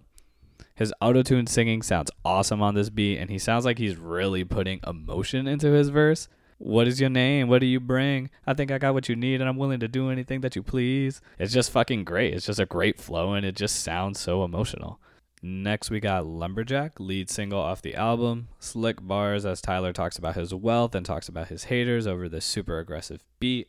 His 0.74 0.92
auto-tune 1.00 1.46
singing 1.46 1.80
sounds 1.80 2.10
awesome 2.26 2.60
on 2.60 2.74
this 2.74 2.90
beat, 2.90 3.16
and 3.16 3.30
he 3.30 3.38
sounds 3.38 3.64
like 3.64 3.78
he's 3.78 3.96
really 3.96 4.44
putting 4.44 4.80
emotion 4.86 5.48
into 5.48 5.68
his 5.68 5.88
verse. 5.88 6.28
What 6.58 6.86
is 6.86 7.00
your 7.00 7.08
name? 7.08 7.48
What 7.48 7.60
do 7.60 7.66
you 7.66 7.80
bring? 7.80 8.28
I 8.46 8.52
think 8.52 8.70
I 8.70 8.76
got 8.76 8.92
what 8.92 9.08
you 9.08 9.16
need, 9.16 9.40
and 9.40 9.48
I'm 9.48 9.56
willing 9.56 9.80
to 9.80 9.88
do 9.88 10.10
anything 10.10 10.42
that 10.42 10.54
you 10.54 10.62
please. 10.62 11.22
It's 11.38 11.54
just 11.54 11.70
fucking 11.70 12.04
great. 12.04 12.34
It's 12.34 12.44
just 12.44 12.60
a 12.60 12.66
great 12.66 13.00
flow, 13.00 13.32
and 13.32 13.46
it 13.46 13.56
just 13.56 13.82
sounds 13.82 14.20
so 14.20 14.44
emotional. 14.44 15.00
Next, 15.46 15.90
we 15.90 16.00
got 16.00 16.24
Lumberjack, 16.24 16.98
lead 16.98 17.28
single 17.28 17.60
off 17.60 17.82
the 17.82 17.94
album. 17.94 18.48
Slick 18.60 19.06
bars 19.06 19.44
as 19.44 19.60
Tyler 19.60 19.92
talks 19.92 20.16
about 20.16 20.36
his 20.36 20.54
wealth 20.54 20.94
and 20.94 21.04
talks 21.04 21.28
about 21.28 21.48
his 21.48 21.64
haters 21.64 22.06
over 22.06 22.30
this 22.30 22.46
super 22.46 22.78
aggressive 22.78 23.22
beat. 23.40 23.68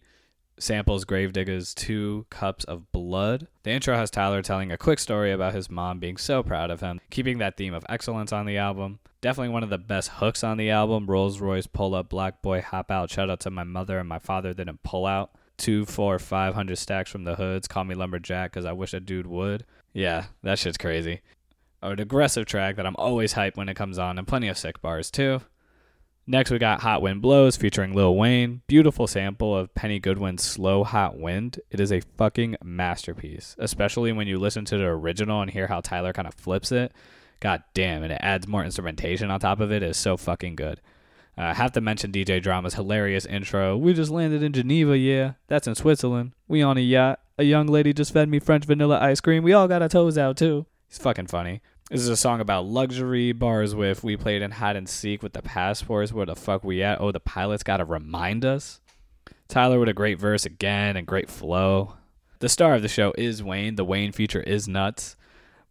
Samples 0.57 1.03
Gravediggaz' 1.03 1.75
Two 1.75 2.27
Cups 2.29 2.63
of 2.63 2.89
Blood. 2.93 3.47
The 3.63 3.71
intro 3.71 3.93
has 3.97 4.09
Tyler 4.09 4.41
telling 4.41 4.71
a 4.71 4.77
quick 4.77 4.99
story 4.99 5.33
about 5.33 5.53
his 5.53 5.69
mom 5.69 5.99
being 5.99 6.15
so 6.15 6.41
proud 6.41 6.71
of 6.71 6.79
him, 6.79 7.01
keeping 7.09 7.39
that 7.39 7.57
theme 7.57 7.73
of 7.73 7.85
excellence 7.89 8.31
on 8.31 8.45
the 8.45 8.57
album. 8.57 8.99
Definitely 9.19 9.49
one 9.49 9.63
of 9.63 9.69
the 9.69 9.77
best 9.77 10.11
hooks 10.13 10.45
on 10.45 10.55
the 10.55 10.69
album. 10.69 11.07
Rolls 11.07 11.41
Royce, 11.41 11.67
pull 11.67 11.93
up, 11.93 12.07
black 12.07 12.41
boy, 12.41 12.61
hop 12.61 12.89
out. 12.89 13.09
Shout 13.09 13.29
out 13.29 13.41
to 13.41 13.51
my 13.51 13.65
mother 13.65 13.99
and 13.99 14.07
my 14.07 14.19
father 14.19 14.53
didn't 14.53 14.81
pull 14.83 15.05
out. 15.05 15.31
Two, 15.57 15.85
four, 15.85 16.19
five 16.19 16.55
hundred 16.55 16.77
stacks 16.77 17.11
from 17.11 17.25
the 17.25 17.35
hoods. 17.35 17.67
Call 17.67 17.83
me 17.83 17.95
Lumberjack 17.95 18.53
because 18.53 18.65
I 18.65 18.71
wish 18.71 18.93
a 18.93 19.01
dude 19.01 19.27
would. 19.27 19.65
Yeah, 19.91 20.25
that 20.43 20.59
shit's 20.59 20.77
crazy. 20.77 21.21
An 21.91 21.99
aggressive 21.99 22.45
track 22.45 22.75
that 22.75 22.85
I'm 22.85 22.95
always 22.97 23.33
hyped 23.35 23.57
when 23.57 23.69
it 23.69 23.75
comes 23.75 23.99
on, 23.99 24.17
and 24.17 24.27
plenty 24.27 24.47
of 24.47 24.57
sick 24.57 24.81
bars 24.81 25.11
too. 25.11 25.41
Next, 26.27 26.49
we 26.49 26.57
got 26.57 26.81
Hot 26.81 27.03
Wind 27.03 27.21
Blows 27.21 27.55
featuring 27.55 27.93
Lil 27.93 28.15
Wayne. 28.15 28.61
Beautiful 28.65 29.05
sample 29.05 29.55
of 29.55 29.73
Penny 29.75 29.99
Goodwin's 29.99 30.41
Slow 30.41 30.83
Hot 30.83 31.19
Wind. 31.19 31.59
It 31.69 31.79
is 31.79 31.91
a 31.91 32.01
fucking 32.17 32.55
masterpiece, 32.63 33.55
especially 33.59 34.11
when 34.11 34.27
you 34.27 34.39
listen 34.39 34.65
to 34.65 34.77
the 34.77 34.85
original 34.85 35.41
and 35.41 35.51
hear 35.51 35.67
how 35.67 35.81
Tyler 35.81 36.13
kind 36.13 36.27
of 36.27 36.33
flips 36.33 36.71
it. 36.71 36.93
God 37.39 37.63
damn, 37.75 38.01
and 38.01 38.11
it 38.11 38.19
adds 38.21 38.47
more 38.47 38.63
instrumentation 38.65 39.29
on 39.29 39.39
top 39.39 39.59
of 39.59 39.71
it. 39.71 39.83
It 39.83 39.89
is 39.91 39.97
so 39.97 40.17
fucking 40.17 40.55
good. 40.55 40.81
Uh, 41.37 41.41
I 41.41 41.53
have 41.53 41.73
to 41.73 41.81
mention 41.81 42.11
DJ 42.11 42.41
Drama's 42.41 42.73
hilarious 42.73 43.27
intro. 43.27 43.77
We 43.77 43.93
just 43.93 44.09
landed 44.09 44.41
in 44.41 44.53
Geneva, 44.53 44.97
yeah. 44.97 45.33
That's 45.47 45.67
in 45.67 45.75
Switzerland. 45.75 46.31
We 46.47 46.63
on 46.63 46.77
a 46.77 46.81
yacht. 46.81 47.19
A 47.37 47.43
young 47.43 47.67
lady 47.67 47.93
just 47.93 48.13
fed 48.13 48.29
me 48.29 48.39
French 48.39 48.65
vanilla 48.65 48.99
ice 48.99 49.21
cream. 49.21 49.43
We 49.43 49.53
all 49.53 49.67
got 49.67 49.83
our 49.83 49.89
toes 49.89 50.17
out, 50.17 50.37
too. 50.37 50.65
He's 50.87 50.97
fucking 50.97 51.27
funny. 51.27 51.61
This 51.91 52.01
is 52.01 52.09
a 52.09 52.17
song 52.17 52.41
about 52.41 52.65
luxury 52.65 53.31
bars 53.31 53.75
with 53.75 54.03
we 54.03 54.17
played 54.17 54.41
in 54.41 54.49
hide 54.49 54.75
and 54.75 54.89
seek 54.89 55.21
with 55.21 55.33
the 55.33 55.43
passports. 55.43 56.11
Where 56.11 56.25
the 56.25 56.35
fuck 56.35 56.63
we 56.63 56.81
at? 56.81 56.99
Oh, 56.99 57.11
the 57.11 57.19
pilots 57.19 57.61
gotta 57.61 57.85
remind 57.85 58.43
us. 58.43 58.81
Tyler 59.47 59.79
with 59.79 59.89
a 59.89 59.93
great 59.93 60.17
verse 60.17 60.47
again 60.47 60.97
and 60.97 61.05
great 61.05 61.29
flow. 61.29 61.93
The 62.39 62.49
star 62.49 62.73
of 62.73 62.81
the 62.81 62.87
show 62.87 63.13
is 63.19 63.43
Wayne. 63.43 63.75
The 63.75 63.85
Wayne 63.85 64.11
feature 64.11 64.41
is 64.41 64.67
nuts. 64.67 65.15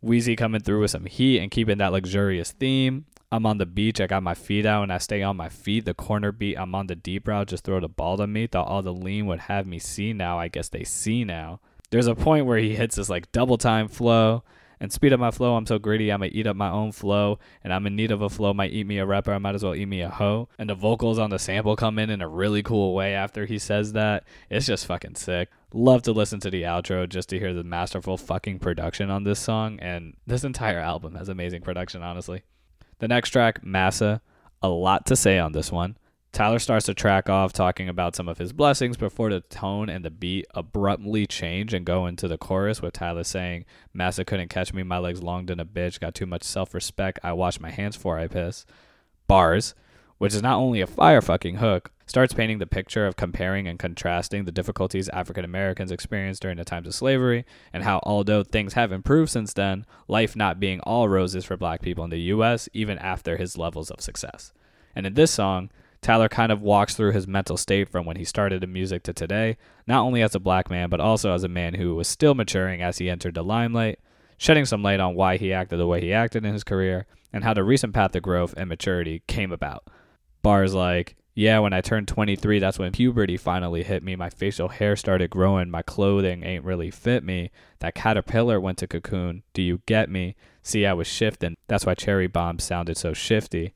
Wheezy 0.00 0.36
coming 0.36 0.60
through 0.60 0.82
with 0.82 0.92
some 0.92 1.06
heat 1.06 1.40
and 1.40 1.50
keeping 1.50 1.78
that 1.78 1.90
luxurious 1.90 2.52
theme. 2.52 3.06
I'm 3.32 3.44
on 3.44 3.58
the 3.58 3.66
beach, 3.66 4.00
I 4.00 4.06
got 4.06 4.22
my 4.22 4.34
feet 4.34 4.66
out 4.66 4.84
and 4.84 4.92
I 4.92 4.98
stay 4.98 5.20
on 5.24 5.36
my 5.36 5.48
feet. 5.48 5.84
The 5.84 5.94
corner 5.94 6.30
beat, 6.30 6.56
I'm 6.56 6.76
on 6.76 6.86
the 6.86 6.94
deep 6.94 7.26
route, 7.26 7.48
just 7.48 7.64
throw 7.64 7.80
the 7.80 7.88
ball 7.88 8.18
to 8.18 8.28
me. 8.28 8.46
Thought 8.46 8.68
all 8.68 8.82
the 8.82 8.92
lean 8.92 9.26
would 9.26 9.40
have 9.40 9.66
me 9.66 9.80
see 9.80 10.12
now. 10.12 10.38
I 10.38 10.46
guess 10.46 10.68
they 10.68 10.84
see 10.84 11.24
now. 11.24 11.58
There's 11.90 12.06
a 12.06 12.14
point 12.14 12.46
where 12.46 12.58
he 12.58 12.76
hits 12.76 12.94
this 12.94 13.10
like 13.10 13.32
double 13.32 13.58
time 13.58 13.88
flow 13.88 14.44
and 14.84 14.92
speed 14.92 15.12
up 15.12 15.18
my 15.18 15.32
flow. 15.32 15.56
I'm 15.56 15.66
so 15.66 15.78
gritty, 15.78 16.12
I'm 16.12 16.20
gonna 16.20 16.30
eat 16.32 16.46
up 16.46 16.54
my 16.54 16.70
own 16.70 16.92
flow, 16.92 17.40
and 17.64 17.72
I'm 17.72 17.86
in 17.86 17.96
need 17.96 18.12
of 18.12 18.22
a 18.22 18.28
flow. 18.28 18.54
Might 18.54 18.72
eat 18.72 18.86
me 18.86 18.98
a 18.98 19.06
rapper, 19.06 19.32
I 19.32 19.38
might 19.38 19.54
as 19.54 19.64
well 19.64 19.74
eat 19.74 19.86
me 19.86 20.02
a 20.02 20.10
hoe. 20.10 20.48
And 20.58 20.70
the 20.70 20.74
vocals 20.74 21.18
on 21.18 21.30
the 21.30 21.38
sample 21.38 21.74
come 21.74 21.98
in 21.98 22.10
in 22.10 22.20
a 22.20 22.28
really 22.28 22.62
cool 22.62 22.94
way 22.94 23.14
after 23.14 23.46
he 23.46 23.58
says 23.58 23.94
that. 23.94 24.24
It's 24.50 24.66
just 24.66 24.86
fucking 24.86 25.16
sick. 25.16 25.48
Love 25.72 26.02
to 26.02 26.12
listen 26.12 26.38
to 26.40 26.50
the 26.50 26.62
outro 26.62 27.08
just 27.08 27.30
to 27.30 27.38
hear 27.38 27.52
the 27.52 27.64
masterful 27.64 28.16
fucking 28.16 28.60
production 28.60 29.10
on 29.10 29.24
this 29.24 29.40
song, 29.40 29.80
and 29.80 30.14
this 30.26 30.44
entire 30.44 30.78
album 30.78 31.16
has 31.16 31.28
amazing 31.28 31.62
production, 31.62 32.02
honestly. 32.02 32.42
The 32.98 33.08
next 33.08 33.30
track, 33.30 33.64
Massa, 33.64 34.20
a 34.62 34.68
lot 34.68 35.06
to 35.06 35.16
say 35.16 35.38
on 35.38 35.52
this 35.52 35.72
one. 35.72 35.96
Tyler 36.34 36.58
starts 36.58 36.86
to 36.86 36.94
track 36.94 37.30
off 37.30 37.52
talking 37.52 37.88
about 37.88 38.16
some 38.16 38.28
of 38.28 38.38
his 38.38 38.52
blessings 38.52 38.96
before 38.96 39.30
the 39.30 39.40
tone 39.42 39.88
and 39.88 40.04
the 40.04 40.10
beat 40.10 40.44
abruptly 40.52 41.28
change 41.28 41.72
and 41.72 41.86
go 41.86 42.06
into 42.06 42.26
the 42.26 42.36
chorus 42.36 42.82
with 42.82 42.92
Tyler 42.92 43.22
saying, 43.22 43.64
Massa 43.92 44.24
couldn't 44.24 44.48
catch 44.48 44.74
me, 44.74 44.82
my 44.82 44.98
legs 44.98 45.22
longed 45.22 45.48
in 45.48 45.60
a 45.60 45.64
bitch, 45.64 46.00
got 46.00 46.12
too 46.12 46.26
much 46.26 46.42
self 46.42 46.74
respect, 46.74 47.20
I 47.22 47.34
wash 47.34 47.60
my 47.60 47.70
hands 47.70 47.94
before 47.94 48.18
I 48.18 48.26
piss. 48.26 48.66
Bars, 49.28 49.76
which 50.18 50.34
is 50.34 50.42
not 50.42 50.58
only 50.58 50.80
a 50.80 50.88
fire 50.88 51.22
fucking 51.22 51.58
hook, 51.58 51.92
starts 52.04 52.34
painting 52.34 52.58
the 52.58 52.66
picture 52.66 53.06
of 53.06 53.14
comparing 53.14 53.68
and 53.68 53.78
contrasting 53.78 54.44
the 54.44 54.50
difficulties 54.50 55.08
African 55.10 55.44
Americans 55.44 55.92
experienced 55.92 56.42
during 56.42 56.56
the 56.56 56.64
times 56.64 56.88
of 56.88 56.96
slavery 56.96 57.44
and 57.72 57.84
how, 57.84 58.00
although 58.02 58.42
things 58.42 58.72
have 58.72 58.90
improved 58.90 59.30
since 59.30 59.52
then, 59.52 59.86
life 60.08 60.34
not 60.34 60.58
being 60.58 60.80
all 60.80 61.08
roses 61.08 61.44
for 61.44 61.56
black 61.56 61.80
people 61.80 62.02
in 62.02 62.10
the 62.10 62.18
US, 62.22 62.68
even 62.72 62.98
after 62.98 63.36
his 63.36 63.56
levels 63.56 63.88
of 63.92 64.00
success. 64.00 64.52
And 64.96 65.06
in 65.06 65.14
this 65.14 65.30
song, 65.30 65.70
Tyler 66.04 66.28
kind 66.28 66.52
of 66.52 66.60
walks 66.60 66.94
through 66.94 67.12
his 67.12 67.26
mental 67.26 67.56
state 67.56 67.88
from 67.88 68.04
when 68.04 68.16
he 68.16 68.26
started 68.26 68.62
in 68.62 68.70
music 68.70 69.02
to 69.04 69.14
today, 69.14 69.56
not 69.86 70.02
only 70.02 70.20
as 70.20 70.34
a 70.34 70.38
black 70.38 70.68
man, 70.68 70.90
but 70.90 71.00
also 71.00 71.32
as 71.32 71.44
a 71.44 71.48
man 71.48 71.72
who 71.72 71.94
was 71.94 72.06
still 72.06 72.34
maturing 72.34 72.82
as 72.82 72.98
he 72.98 73.08
entered 73.08 73.32
the 73.32 73.42
limelight, 73.42 73.98
shedding 74.36 74.66
some 74.66 74.82
light 74.82 75.00
on 75.00 75.14
why 75.14 75.38
he 75.38 75.50
acted 75.50 75.78
the 75.78 75.86
way 75.86 76.02
he 76.02 76.12
acted 76.12 76.44
in 76.44 76.52
his 76.52 76.62
career, 76.62 77.06
and 77.32 77.42
how 77.42 77.54
the 77.54 77.64
recent 77.64 77.94
path 77.94 78.14
of 78.14 78.22
growth 78.22 78.52
and 78.54 78.68
maturity 78.68 79.22
came 79.26 79.50
about. 79.50 79.88
Bars 80.42 80.74
like, 80.74 81.16
yeah, 81.34 81.58
when 81.60 81.72
I 81.72 81.80
turned 81.80 82.06
23, 82.06 82.58
that's 82.58 82.78
when 82.78 82.92
puberty 82.92 83.38
finally 83.38 83.82
hit 83.82 84.02
me. 84.02 84.14
My 84.14 84.28
facial 84.28 84.68
hair 84.68 84.96
started 84.96 85.30
growing. 85.30 85.70
My 85.70 85.80
clothing 85.80 86.44
ain't 86.44 86.66
really 86.66 86.90
fit 86.90 87.24
me. 87.24 87.50
That 87.78 87.94
caterpillar 87.94 88.60
went 88.60 88.76
to 88.78 88.86
cocoon. 88.86 89.42
Do 89.54 89.62
you 89.62 89.80
get 89.86 90.10
me? 90.10 90.36
See, 90.62 90.84
I 90.84 90.92
was 90.92 91.06
shifting. 91.06 91.56
That's 91.66 91.86
why 91.86 91.94
Cherry 91.94 92.26
Bomb 92.26 92.58
sounded 92.58 92.98
so 92.98 93.14
shifty. 93.14 93.72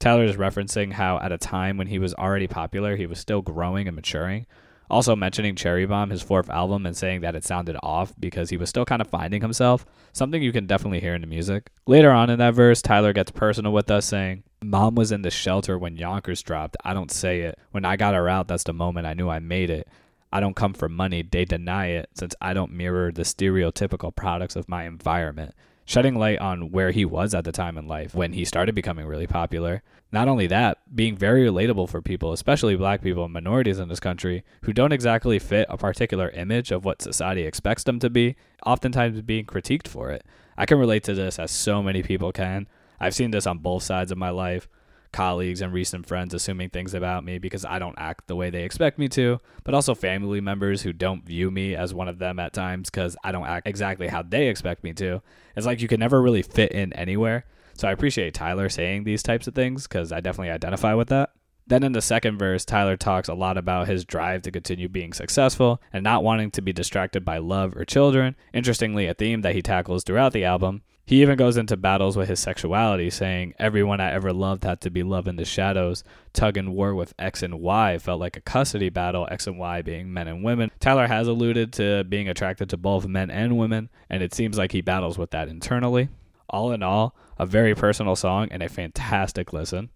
Tyler 0.00 0.24
is 0.24 0.36
referencing 0.36 0.94
how 0.94 1.18
at 1.18 1.30
a 1.30 1.36
time 1.36 1.76
when 1.76 1.88
he 1.88 1.98
was 1.98 2.14
already 2.14 2.46
popular, 2.46 2.96
he 2.96 3.06
was 3.06 3.20
still 3.20 3.42
growing 3.42 3.86
and 3.86 3.94
maturing. 3.94 4.46
Also 4.88 5.14
mentioning 5.14 5.54
Cherry 5.54 5.84
Bomb, 5.84 6.08
his 6.08 6.22
fourth 6.22 6.48
album, 6.48 6.86
and 6.86 6.96
saying 6.96 7.20
that 7.20 7.36
it 7.36 7.44
sounded 7.44 7.76
off 7.82 8.14
because 8.18 8.48
he 8.48 8.56
was 8.56 8.70
still 8.70 8.86
kind 8.86 9.02
of 9.02 9.08
finding 9.08 9.42
himself, 9.42 9.84
something 10.14 10.42
you 10.42 10.52
can 10.52 10.66
definitely 10.66 11.00
hear 11.00 11.14
in 11.14 11.20
the 11.20 11.26
music. 11.26 11.70
Later 11.86 12.10
on 12.10 12.30
in 12.30 12.38
that 12.38 12.54
verse, 12.54 12.80
Tyler 12.80 13.12
gets 13.12 13.30
personal 13.30 13.74
with 13.74 13.90
us, 13.90 14.06
saying, 14.06 14.42
Mom 14.64 14.94
was 14.94 15.12
in 15.12 15.20
the 15.20 15.30
shelter 15.30 15.78
when 15.78 15.98
Yonkers 15.98 16.42
dropped. 16.42 16.78
I 16.82 16.94
don't 16.94 17.10
say 17.10 17.42
it. 17.42 17.58
When 17.70 17.84
I 17.84 17.96
got 17.96 18.14
her 18.14 18.26
out, 18.26 18.48
that's 18.48 18.64
the 18.64 18.72
moment 18.72 19.06
I 19.06 19.12
knew 19.12 19.28
I 19.28 19.38
made 19.38 19.68
it. 19.68 19.86
I 20.32 20.40
don't 20.40 20.56
come 20.56 20.72
for 20.72 20.88
money, 20.88 21.22
they 21.22 21.44
deny 21.44 21.88
it, 21.88 22.08
since 22.14 22.34
I 22.40 22.54
don't 22.54 22.72
mirror 22.72 23.12
the 23.12 23.22
stereotypical 23.22 24.16
products 24.16 24.56
of 24.56 24.66
my 24.66 24.84
environment 24.84 25.54
shedding 25.90 26.14
light 26.14 26.38
on 26.38 26.70
where 26.70 26.92
he 26.92 27.04
was 27.04 27.34
at 27.34 27.42
the 27.42 27.50
time 27.50 27.76
in 27.76 27.84
life 27.84 28.14
when 28.14 28.32
he 28.32 28.44
started 28.44 28.76
becoming 28.76 29.04
really 29.06 29.26
popular. 29.26 29.82
Not 30.12 30.28
only 30.28 30.46
that, 30.46 30.78
being 30.94 31.16
very 31.16 31.44
relatable 31.44 31.88
for 31.88 32.00
people, 32.00 32.32
especially 32.32 32.76
black 32.76 33.02
people 33.02 33.24
and 33.24 33.32
minorities 33.32 33.80
in 33.80 33.88
this 33.88 33.98
country 33.98 34.44
who 34.62 34.72
don't 34.72 34.92
exactly 34.92 35.40
fit 35.40 35.66
a 35.68 35.76
particular 35.76 36.28
image 36.28 36.70
of 36.70 36.84
what 36.84 37.02
society 37.02 37.42
expects 37.42 37.82
them 37.82 37.98
to 37.98 38.08
be, 38.08 38.36
oftentimes 38.64 39.20
being 39.22 39.44
critiqued 39.44 39.88
for 39.88 40.12
it. 40.12 40.24
I 40.56 40.64
can 40.64 40.78
relate 40.78 41.02
to 41.04 41.14
this 41.14 41.40
as 41.40 41.50
so 41.50 41.82
many 41.82 42.04
people 42.04 42.30
can. 42.30 42.68
I've 43.00 43.14
seen 43.16 43.32
this 43.32 43.48
on 43.48 43.58
both 43.58 43.82
sides 43.82 44.12
of 44.12 44.18
my 44.18 44.30
life 44.30 44.68
colleagues 45.12 45.60
and 45.60 45.72
recent 45.72 46.06
friends 46.06 46.34
assuming 46.34 46.70
things 46.70 46.94
about 46.94 47.24
me 47.24 47.38
because 47.38 47.64
I 47.64 47.78
don't 47.78 47.98
act 47.98 48.26
the 48.26 48.36
way 48.36 48.50
they 48.50 48.64
expect 48.64 48.98
me 48.98 49.08
to, 49.10 49.38
but 49.64 49.74
also 49.74 49.94
family 49.94 50.40
members 50.40 50.82
who 50.82 50.92
don't 50.92 51.24
view 51.24 51.50
me 51.50 51.74
as 51.74 51.94
one 51.94 52.08
of 52.08 52.18
them 52.18 52.38
at 52.38 52.52
times 52.52 52.90
because 52.90 53.16
I 53.24 53.32
don't 53.32 53.46
act 53.46 53.66
exactly 53.66 54.08
how 54.08 54.22
they 54.22 54.48
expect 54.48 54.84
me 54.84 54.92
to. 54.94 55.22
It's 55.56 55.66
like 55.66 55.80
you 55.80 55.88
can 55.88 56.00
never 56.00 56.22
really 56.22 56.42
fit 56.42 56.72
in 56.72 56.92
anywhere. 56.92 57.44
So 57.74 57.88
I 57.88 57.92
appreciate 57.92 58.34
Tyler 58.34 58.68
saying 58.68 59.04
these 59.04 59.22
types 59.22 59.46
of 59.46 59.54
things 59.54 59.86
because 59.86 60.12
I 60.12 60.20
definitely 60.20 60.50
identify 60.50 60.94
with 60.94 61.08
that. 61.08 61.30
Then 61.66 61.82
in 61.84 61.92
the 61.92 62.02
second 62.02 62.36
verse, 62.36 62.64
Tyler 62.64 62.96
talks 62.96 63.28
a 63.28 63.34
lot 63.34 63.56
about 63.56 63.86
his 63.86 64.04
drive 64.04 64.42
to 64.42 64.50
continue 64.50 64.88
being 64.88 65.12
successful 65.12 65.80
and 65.92 66.02
not 66.02 66.24
wanting 66.24 66.50
to 66.52 66.62
be 66.62 66.72
distracted 66.72 67.24
by 67.24 67.38
love 67.38 67.76
or 67.76 67.84
children. 67.84 68.34
Interestingly, 68.52 69.06
a 69.06 69.14
theme 69.14 69.42
that 69.42 69.54
he 69.54 69.62
tackles 69.62 70.02
throughout 70.02 70.32
the 70.32 70.44
album. 70.44 70.82
He 71.10 71.22
even 71.22 71.36
goes 71.36 71.56
into 71.56 71.76
battles 71.76 72.16
with 72.16 72.28
his 72.28 72.38
sexuality, 72.38 73.10
saying, 73.10 73.54
Everyone 73.58 74.00
I 74.00 74.12
ever 74.12 74.32
loved 74.32 74.62
had 74.62 74.80
to 74.82 74.90
be 74.90 75.02
loved 75.02 75.26
in 75.26 75.34
the 75.34 75.44
shadows. 75.44 76.04
Tug 76.32 76.56
and 76.56 76.72
war 76.72 76.94
with 76.94 77.14
X 77.18 77.42
and 77.42 77.60
Y 77.60 77.98
felt 77.98 78.20
like 78.20 78.36
a 78.36 78.40
custody 78.40 78.90
battle, 78.90 79.26
X 79.28 79.48
and 79.48 79.58
Y 79.58 79.82
being 79.82 80.12
men 80.12 80.28
and 80.28 80.44
women. 80.44 80.70
Tyler 80.78 81.08
has 81.08 81.26
alluded 81.26 81.72
to 81.72 82.04
being 82.04 82.28
attracted 82.28 82.70
to 82.70 82.76
both 82.76 83.08
men 83.08 83.28
and 83.28 83.58
women, 83.58 83.88
and 84.08 84.22
it 84.22 84.32
seems 84.32 84.56
like 84.56 84.70
he 84.70 84.82
battles 84.82 85.18
with 85.18 85.32
that 85.32 85.48
internally. 85.48 86.10
All 86.48 86.70
in 86.70 86.80
all, 86.80 87.16
a 87.40 87.44
very 87.44 87.74
personal 87.74 88.14
song 88.14 88.46
and 88.52 88.62
a 88.62 88.68
fantastic 88.68 89.52
listen. 89.52 89.90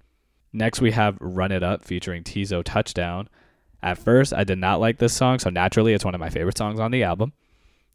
Next, 0.53 0.81
we 0.81 0.91
have 0.91 1.17
Run 1.21 1.53
It 1.53 1.63
Up 1.63 1.85
featuring 1.85 2.25
Teezo 2.25 2.65
Touchdown. 2.65 3.29
At 3.81 3.99
first, 3.99 4.35
I 4.35 4.43
did 4.43 4.59
not 4.59 4.81
like 4.81 4.99
this 4.99 5.15
song, 5.15 5.39
so 5.39 5.49
naturally, 5.49 5.93
it's 5.93 6.05
one 6.05 6.17
of 6.17 6.21
my 6.21 6.31
favorite 6.31 6.59
songs 6.59 6.81
on 6.81 6.91
the 6.91 7.05
album. 7.05 7.35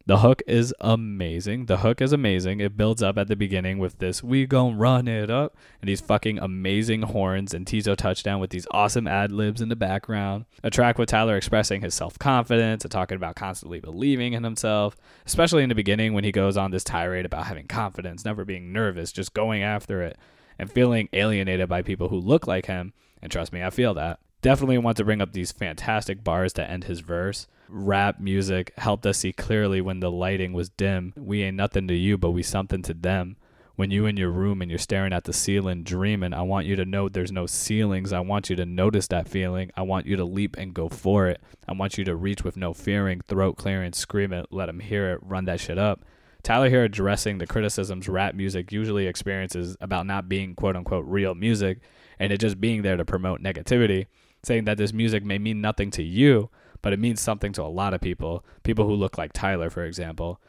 The 0.10 0.18
hook 0.18 0.42
is 0.48 0.74
amazing. 0.82 1.68
The 1.68 1.78
hook 1.78 2.02
is 2.02 2.12
amazing. 2.12 2.62
It 2.62 2.76
builds 2.76 3.04
up 3.04 3.16
at 3.20 3.28
the 3.28 3.36
beginning 3.36 3.78
with 3.78 4.00
this 4.00 4.24
"We 4.24 4.48
gon' 4.48 4.76
run 4.76 5.08
it 5.08 5.30
up" 5.30 5.56
and 5.82 5.88
these 5.88 6.02
fucking 6.02 6.40
amazing 6.40 7.04
horns 7.04 7.54
and 7.54 7.64
Teezo 7.64 7.96
touchdown 7.96 8.40
with 8.40 8.50
these 8.50 8.66
awesome 8.72 9.08
ad 9.08 9.32
libs 9.32 9.62
in 9.62 9.70
the 9.70 9.76
background. 9.76 10.46
A 10.64 10.72
track 10.72 10.98
with 10.98 11.10
Tyler 11.10 11.38
expressing 11.38 11.82
his 11.82 11.94
self 11.94 12.18
confidence 12.18 12.84
and 12.84 12.92
talking 12.92 13.18
about 13.18 13.36
constantly 13.36 13.80
believing 13.80 14.34
in 14.34 14.44
himself, 14.44 14.98
especially 15.28 15.62
in 15.62 15.70
the 15.70 15.76
beginning 15.76 16.14
when 16.14 16.24
he 16.24 16.32
goes 16.32 16.58
on 16.58 16.72
this 16.72 16.84
tirade 16.84 17.28
about 17.28 17.46
having 17.46 17.68
confidence, 17.68 18.26
never 18.26 18.44
being 18.44 18.74
nervous, 18.74 19.12
just 19.12 19.36
going 19.36 19.62
after 19.62 20.02
it, 20.02 20.18
and 20.58 20.72
feeling 20.72 21.08
alienated 21.14 21.70
by 21.70 21.84
people 21.84 22.10
who 22.10 22.18
look 22.18 22.48
like 22.48 22.66
him. 22.66 22.94
And 23.22 23.32
trust 23.32 23.54
me, 23.54 23.62
I 23.62 23.70
feel 23.70 23.94
that. 23.94 24.20
Definitely 24.42 24.78
want 24.78 24.96
to 24.98 25.04
bring 25.04 25.22
up 25.22 25.34
these 25.34 25.52
fantastic 25.52 26.24
bars 26.24 26.54
to 26.54 26.70
end 26.70 26.86
his 26.86 27.02
verse. 27.02 27.48
Rap 27.68 28.20
music 28.20 28.74
helped 28.78 29.06
us 29.06 29.20
see 29.20 29.34
clearly 29.34 29.82
when 29.82 30.00
the 30.00 30.10
lighting 30.10 30.54
was 30.54 30.70
dim. 30.70 31.14
We 31.18 31.44
ain't 31.44 31.58
nothing 31.58 31.88
to 31.90 31.94
you, 31.94 32.18
but 32.18 32.32
we 32.32 32.42
something 32.42 32.82
to 32.84 32.94
them. 32.94 33.36
When 33.76 33.92
you 33.92 34.06
in 34.06 34.18
your 34.18 34.32
room 34.32 34.62
and 34.62 34.72
you're 34.72 34.78
staring 34.78 35.14
at 35.14 35.26
the 35.26 35.34
ceiling 35.34 35.84
dreaming, 35.84 36.34
I 36.34 36.42
want 36.42 36.68
you 36.68 36.76
to 36.78 36.86
know 36.86 37.08
there's 37.08 37.32
no 37.32 37.46
ceilings. 37.46 38.12
I 38.12 38.20
want 38.22 38.50
you 38.50 38.56
to 38.58 38.66
notice 38.66 39.08
that 39.08 39.28
feeling. 39.30 39.72
I 39.76 39.84
want 39.84 40.06
you 40.06 40.16
to 40.16 40.26
leap 40.26 40.58
and 40.58 40.74
go 40.74 40.90
for 40.90 41.28
it. 41.28 41.42
I 41.68 41.74
want 41.74 41.98
you 41.98 42.04
to 42.06 42.16
reach 42.16 42.44
with 42.44 42.58
no 42.58 42.74
fearing, 42.74 43.22
throat 43.22 43.58
clearing, 43.58 43.94
scream 43.94 44.34
it, 44.34 44.48
let 44.52 44.66
them 44.66 44.80
hear 44.80 45.12
it, 45.14 45.20
run 45.22 45.46
that 45.46 45.60
shit 45.60 45.78
up. 45.78 46.04
Tyler 46.44 46.70
here 46.70 46.84
addressing 46.84 47.38
the 47.38 47.48
criticisms 47.48 48.08
rap 48.08 48.34
music 48.36 48.72
usually 48.72 49.08
experiences 49.08 49.76
about 49.82 50.06
not 50.06 50.30
being 50.30 50.56
quote 50.56 50.76
unquote 50.76 51.06
real 51.06 51.36
music 51.36 51.80
and 52.18 52.32
it 52.34 52.40
just 52.40 52.60
being 52.60 52.82
there 52.82 52.98
to 52.98 53.06
promote 53.06 53.42
negativity, 53.42 54.08
saying 54.44 54.66
that 54.66 54.78
this 54.78 54.94
music 54.94 55.24
may 55.24 55.38
mean 55.38 55.62
nothing 55.62 55.92
to 55.92 56.04
you, 56.04 56.50
but 56.82 56.94
it 56.94 57.00
means 57.00 57.22
something 57.22 57.54
to 57.54 57.64
a 57.64 57.66
lot 57.66 57.94
of 57.94 58.02
people. 58.02 58.46
People 58.64 58.88
who 58.88 58.94
look 58.94 59.18
like 59.18 59.34
Tyler, 59.34 59.70
for 59.70 59.84
example 59.84 60.40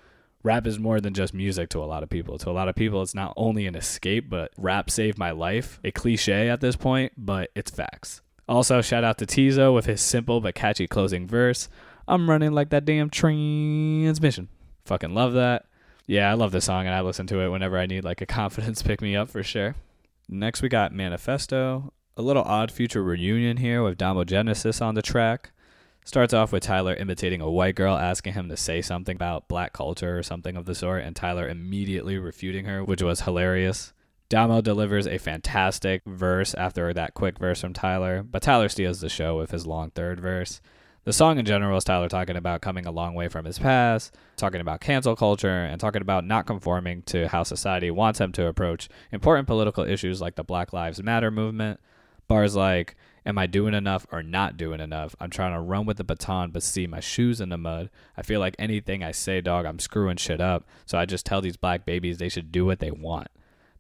rap 0.42 0.66
is 0.66 0.78
more 0.78 1.00
than 1.00 1.14
just 1.14 1.35
music 1.35 1.68
to 1.70 1.82
a 1.82 1.87
lot 1.87 2.02
of 2.02 2.11
people. 2.11 2.38
To 2.38 2.50
a 2.50 2.52
lot 2.52 2.68
of 2.68 2.75
people, 2.75 3.02
it's 3.02 3.14
not 3.14 3.35
only 3.37 3.66
an 3.66 3.75
escape, 3.75 4.28
but 4.30 4.52
rap 4.56 4.90
saved 4.90 5.18
my 5.18 5.30
life. 5.30 5.80
A 5.85 5.90
cliche 5.90 6.49
at 6.49 6.61
this 6.61 6.76
point, 6.76 7.12
but 7.16 7.50
it's 7.54 7.70
facts. 7.70 8.23
Also, 8.49 8.80
shout 8.80 9.04
out 9.04 9.18
to 9.18 9.26
Teezo 9.26 9.75
with 9.75 9.87
his 9.87 10.00
simple 10.00 10.40
but 10.40 10.54
catchy 10.54 10.87
closing 10.87 11.26
verse. 11.26 11.68
I'm 12.09 12.28
running 12.28 12.52
like 12.52 12.70
that 12.70 12.85
damn 12.85 13.11
transmission. 13.11 14.49
Fucking 14.85 15.14
love 15.14 15.35
that. 15.35 15.66
Yeah, 16.06 16.28
I 16.28 16.35
love 16.35 16.50
this 16.50 16.64
song 16.64 16.87
and 16.87 16.94
I 16.94 17.02
listen 17.02 17.28
to 17.28 17.40
it 17.40 17.50
whenever 17.50 17.78
I 17.78 17.87
need 17.87 18.02
like 18.02 18.20
a 18.20 18.26
confidence 18.40 18.82
pick 18.82 19.00
me 19.00 19.14
up 19.14 19.30
for 19.30 19.42
sure. 19.42 19.76
Next, 20.28 20.62
we 20.62 20.68
got 20.68 20.92
Manifesto. 20.92 21.92
A 22.20 22.28
little 22.30 22.42
odd 22.42 22.70
future 22.70 23.02
reunion 23.02 23.56
here 23.56 23.82
with 23.82 23.96
Domo 23.96 24.24
Genesis 24.24 24.82
on 24.82 24.94
the 24.94 25.00
track. 25.00 25.52
Starts 26.04 26.34
off 26.34 26.52
with 26.52 26.62
Tyler 26.62 26.94
imitating 26.94 27.40
a 27.40 27.50
white 27.50 27.74
girl, 27.74 27.96
asking 27.96 28.34
him 28.34 28.50
to 28.50 28.58
say 28.58 28.82
something 28.82 29.16
about 29.16 29.48
black 29.48 29.72
culture 29.72 30.18
or 30.18 30.22
something 30.22 30.54
of 30.54 30.66
the 30.66 30.74
sort, 30.74 31.02
and 31.02 31.16
Tyler 31.16 31.48
immediately 31.48 32.18
refuting 32.18 32.66
her, 32.66 32.84
which 32.84 33.02
was 33.02 33.22
hilarious. 33.22 33.94
Damo 34.28 34.60
delivers 34.60 35.06
a 35.06 35.16
fantastic 35.16 36.02
verse 36.04 36.52
after 36.52 36.92
that 36.92 37.14
quick 37.14 37.38
verse 37.38 37.62
from 37.62 37.72
Tyler, 37.72 38.22
but 38.22 38.42
Tyler 38.42 38.68
steals 38.68 39.00
the 39.00 39.08
show 39.08 39.38
with 39.38 39.50
his 39.50 39.66
long 39.66 39.90
third 39.90 40.20
verse. 40.20 40.60
The 41.04 41.14
song 41.14 41.38
in 41.38 41.46
general 41.46 41.78
is 41.78 41.84
Tyler 41.84 42.10
talking 42.10 42.36
about 42.36 42.60
coming 42.60 42.84
a 42.84 42.90
long 42.90 43.14
way 43.14 43.28
from 43.28 43.46
his 43.46 43.58
past, 43.58 44.14
talking 44.36 44.60
about 44.60 44.82
cancel 44.82 45.16
culture, 45.16 45.48
and 45.64 45.80
talking 45.80 46.02
about 46.02 46.26
not 46.26 46.46
conforming 46.46 47.00
to 47.04 47.28
how 47.28 47.44
society 47.44 47.90
wants 47.90 48.20
him 48.20 48.30
to 48.32 48.46
approach 48.46 48.90
important 49.10 49.46
political 49.46 49.84
issues 49.84 50.20
like 50.20 50.34
the 50.34 50.44
Black 50.44 50.74
Lives 50.74 51.02
Matter 51.02 51.30
movement. 51.30 51.80
Bars 52.30 52.54
like, 52.54 52.94
Am 53.26 53.38
I 53.38 53.49
doing 53.49 53.75
enough 53.75 54.06
or 54.12 54.22
not 54.22 54.56
doing 54.56 54.78
enough? 54.78 55.16
I'm 55.18 55.30
trying 55.30 55.52
to 55.52 55.58
run 55.60 55.84
with 55.84 55.96
the 55.96 56.04
baton, 56.04 56.52
but 56.52 56.62
see 56.62 56.87
my 56.87 57.00
shoes 57.00 57.40
in 57.40 57.49
the 57.49 57.58
mud. 57.58 57.90
I 58.16 58.22
feel 58.22 58.38
like 58.38 58.54
anything 58.56 59.02
I 59.02 59.10
say, 59.10 59.40
dog, 59.40 59.66
I'm 59.66 59.80
screwing 59.80 60.16
shit 60.16 60.40
up. 60.40 60.64
So 60.87 60.96
I 60.96 61.06
just 61.06 61.26
tell 61.26 61.40
these 61.40 61.56
black 61.56 61.84
babies 61.84 62.18
they 62.18 62.28
should 62.28 62.52
do 62.52 62.64
what 62.64 62.78
they 62.78 62.92
want. 62.92 63.26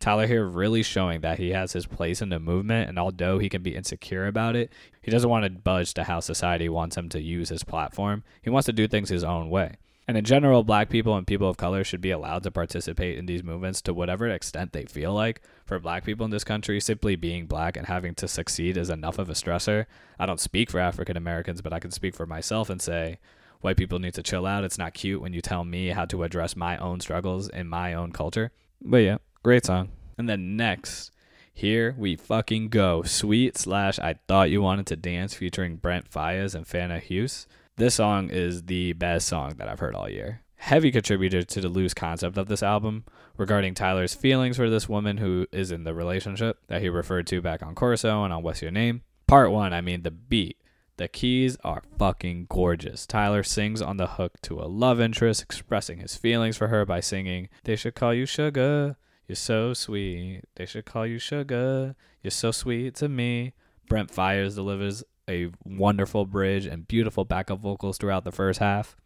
Tyler 0.00 0.26
here 0.26 0.44
really 0.44 0.82
showing 0.82 1.20
that 1.20 1.38
he 1.38 1.50
has 1.50 1.74
his 1.74 1.86
place 1.86 2.20
in 2.20 2.30
the 2.30 2.40
movement, 2.40 2.88
and 2.88 2.98
although 2.98 3.38
he 3.38 3.48
can 3.48 3.62
be 3.62 3.76
insecure 3.76 4.26
about 4.26 4.56
it, 4.56 4.72
he 5.00 5.12
doesn't 5.12 5.30
want 5.30 5.44
to 5.44 5.50
budge 5.50 5.94
to 5.94 6.02
how 6.02 6.18
society 6.18 6.68
wants 6.68 6.96
him 6.96 7.08
to 7.10 7.22
use 7.22 7.50
his 7.50 7.62
platform. 7.62 8.24
He 8.42 8.50
wants 8.50 8.66
to 8.66 8.72
do 8.72 8.88
things 8.88 9.10
his 9.10 9.22
own 9.22 9.48
way. 9.48 9.76
And 10.10 10.18
in 10.18 10.24
general, 10.24 10.64
black 10.64 10.88
people 10.88 11.16
and 11.16 11.24
people 11.24 11.48
of 11.48 11.56
color 11.56 11.84
should 11.84 12.00
be 12.00 12.10
allowed 12.10 12.42
to 12.42 12.50
participate 12.50 13.16
in 13.16 13.26
these 13.26 13.44
movements 13.44 13.80
to 13.82 13.94
whatever 13.94 14.26
extent 14.26 14.72
they 14.72 14.84
feel 14.84 15.14
like. 15.14 15.40
For 15.66 15.78
black 15.78 16.04
people 16.04 16.24
in 16.24 16.32
this 16.32 16.42
country, 16.42 16.80
simply 16.80 17.14
being 17.14 17.46
black 17.46 17.76
and 17.76 17.86
having 17.86 18.16
to 18.16 18.26
succeed 18.26 18.76
is 18.76 18.90
enough 18.90 19.20
of 19.20 19.30
a 19.30 19.34
stressor. 19.34 19.86
I 20.18 20.26
don't 20.26 20.40
speak 20.40 20.68
for 20.68 20.80
African 20.80 21.16
Americans, 21.16 21.62
but 21.62 21.72
I 21.72 21.78
can 21.78 21.92
speak 21.92 22.16
for 22.16 22.26
myself 22.26 22.68
and 22.68 22.82
say, 22.82 23.20
white 23.60 23.76
people 23.76 24.00
need 24.00 24.14
to 24.14 24.22
chill 24.24 24.46
out. 24.46 24.64
It's 24.64 24.78
not 24.78 24.94
cute 24.94 25.22
when 25.22 25.32
you 25.32 25.40
tell 25.40 25.62
me 25.62 25.90
how 25.90 26.06
to 26.06 26.24
address 26.24 26.56
my 26.56 26.76
own 26.78 26.98
struggles 26.98 27.48
in 27.48 27.68
my 27.68 27.94
own 27.94 28.10
culture. 28.10 28.50
But 28.82 29.04
yeah, 29.04 29.18
great 29.44 29.64
song. 29.64 29.90
And 30.18 30.28
then 30.28 30.56
next, 30.56 31.12
here 31.54 31.94
we 31.96 32.16
fucking 32.16 32.70
go. 32.70 33.04
Sweet 33.04 33.56
slash 33.56 34.00
I 34.00 34.16
Thought 34.26 34.50
You 34.50 34.60
Wanted 34.60 34.88
to 34.88 34.96
Dance 34.96 35.34
featuring 35.34 35.76
Brent 35.76 36.10
Faiyaz 36.10 36.56
and 36.56 36.66
Fana 36.66 37.00
Hues. 37.00 37.46
This 37.80 37.94
song 37.94 38.28
is 38.28 38.64
the 38.64 38.92
best 38.92 39.26
song 39.26 39.54
that 39.56 39.66
I've 39.66 39.80
heard 39.80 39.94
all 39.94 40.06
year. 40.06 40.42
Heavy 40.56 40.90
contributor 40.90 41.42
to 41.42 41.62
the 41.62 41.70
loose 41.70 41.94
concept 41.94 42.36
of 42.36 42.46
this 42.46 42.62
album 42.62 43.06
regarding 43.38 43.72
Tyler's 43.72 44.12
feelings 44.12 44.58
for 44.58 44.68
this 44.68 44.86
woman 44.86 45.16
who 45.16 45.46
is 45.50 45.72
in 45.72 45.84
the 45.84 45.94
relationship 45.94 46.58
that 46.66 46.82
he 46.82 46.90
referred 46.90 47.26
to 47.28 47.40
back 47.40 47.62
on 47.62 47.74
Corso 47.74 48.22
and 48.22 48.34
on 48.34 48.42
What's 48.42 48.60
Your 48.60 48.70
Name. 48.70 49.00
Part 49.26 49.50
one, 49.50 49.72
I 49.72 49.80
mean, 49.80 50.02
the 50.02 50.10
beat. 50.10 50.58
The 50.98 51.08
keys 51.08 51.56
are 51.64 51.82
fucking 51.98 52.48
gorgeous. 52.50 53.06
Tyler 53.06 53.42
sings 53.42 53.80
on 53.80 53.96
the 53.96 54.08
hook 54.08 54.34
to 54.42 54.60
a 54.60 54.68
love 54.68 55.00
interest, 55.00 55.40
expressing 55.40 56.00
his 56.00 56.16
feelings 56.16 56.58
for 56.58 56.68
her 56.68 56.84
by 56.84 57.00
singing, 57.00 57.48
They 57.64 57.76
should 57.76 57.94
call 57.94 58.12
you 58.12 58.26
Sugar. 58.26 58.98
You're 59.26 59.36
so 59.36 59.72
sweet. 59.72 60.42
They 60.56 60.66
should 60.66 60.84
call 60.84 61.06
you 61.06 61.18
Sugar. 61.18 61.96
You're 62.22 62.30
so 62.30 62.50
sweet 62.50 62.94
to 62.96 63.08
me. 63.08 63.54
Brent 63.88 64.12
Faiyaz 64.12 64.56
delivers 64.56 65.02
a 65.30 65.50
wonderful 65.64 66.26
bridge 66.26 66.66
and 66.66 66.88
beautiful 66.88 67.24
backup 67.24 67.60
vocals 67.60 67.96
throughout 67.96 68.24
the 68.24 68.32
first 68.32 68.60
half. 68.60 68.96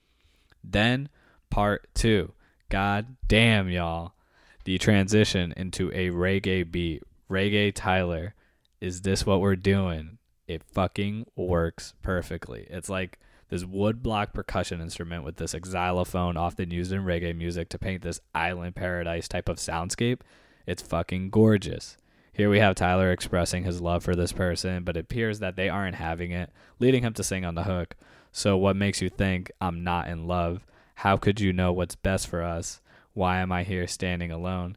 Then, 0.64 1.08
part 1.50 1.87
two. 1.94 2.32
God 2.70 3.16
damn, 3.28 3.68
y'all. 3.68 4.14
The 4.64 4.78
transition 4.78 5.52
into 5.56 5.90
a 5.90 6.10
reggae 6.10 6.68
beat. 6.68 7.02
Reggae 7.30 7.72
Tyler. 7.74 8.34
Is 8.80 9.02
this 9.02 9.24
what 9.24 9.40
we're 9.40 9.56
doing? 9.56 10.18
It 10.48 10.62
fucking 10.64 11.26
works 11.37 11.94
perfectly. 12.02 12.66
It's 12.68 12.88
like 12.88 13.18
this 13.48 13.64
wood 13.64 14.02
block 14.02 14.32
percussion 14.32 14.80
instrument 14.80 15.24
with 15.24 15.37
this 15.37 15.54
xylophone 15.64 16.37
often 16.37 16.70
used 16.70 16.92
in 16.92 17.02
reggae 17.04 17.37
music 17.37 17.68
to 17.70 17.78
paint 17.78 18.02
this 18.02 18.20
island 18.34 18.74
paradise 18.74 19.28
type 19.28 19.48
of 19.48 19.58
soundscape. 19.58 20.20
It's 20.66 20.82
fucking 20.82 21.30
gorgeous. 21.30 21.96
Here 22.35 22.51
we 22.51 22.59
have 22.59 22.75
Tyler 22.75 23.12
expressing 23.12 23.62
his 23.62 23.81
love 23.81 24.03
for 24.03 24.16
this 24.16 24.33
person, 24.33 24.83
but 24.83 24.97
it 24.97 25.01
appears 25.01 25.38
that 25.38 25.55
they 25.55 25.68
aren't 25.68 25.94
having 25.94 26.33
it, 26.33 26.51
leading 26.81 27.05
him 27.05 27.14
to 27.14 27.23
sing 27.23 27.44
on 27.44 27.55
the 27.55 27.62
hook. 27.62 27.94
So, 28.33 28.57
what 28.57 28.75
makes 28.75 29.01
you 29.01 29.09
think 29.09 29.53
I'm 29.61 29.85
not 29.85 30.09
in 30.09 30.27
love? 30.27 30.66
How 30.97 31.16
could 31.16 31.38
you 31.38 31.53
know 31.53 31.73
what's 31.73 31.94
best 31.94 32.27
for 32.27 32.42
us? 32.42 32.81
Why 33.12 33.38
am 33.38 33.53
I 33.53 33.62
here 33.62 33.87
standing 33.87 34.33
alone? 34.33 34.77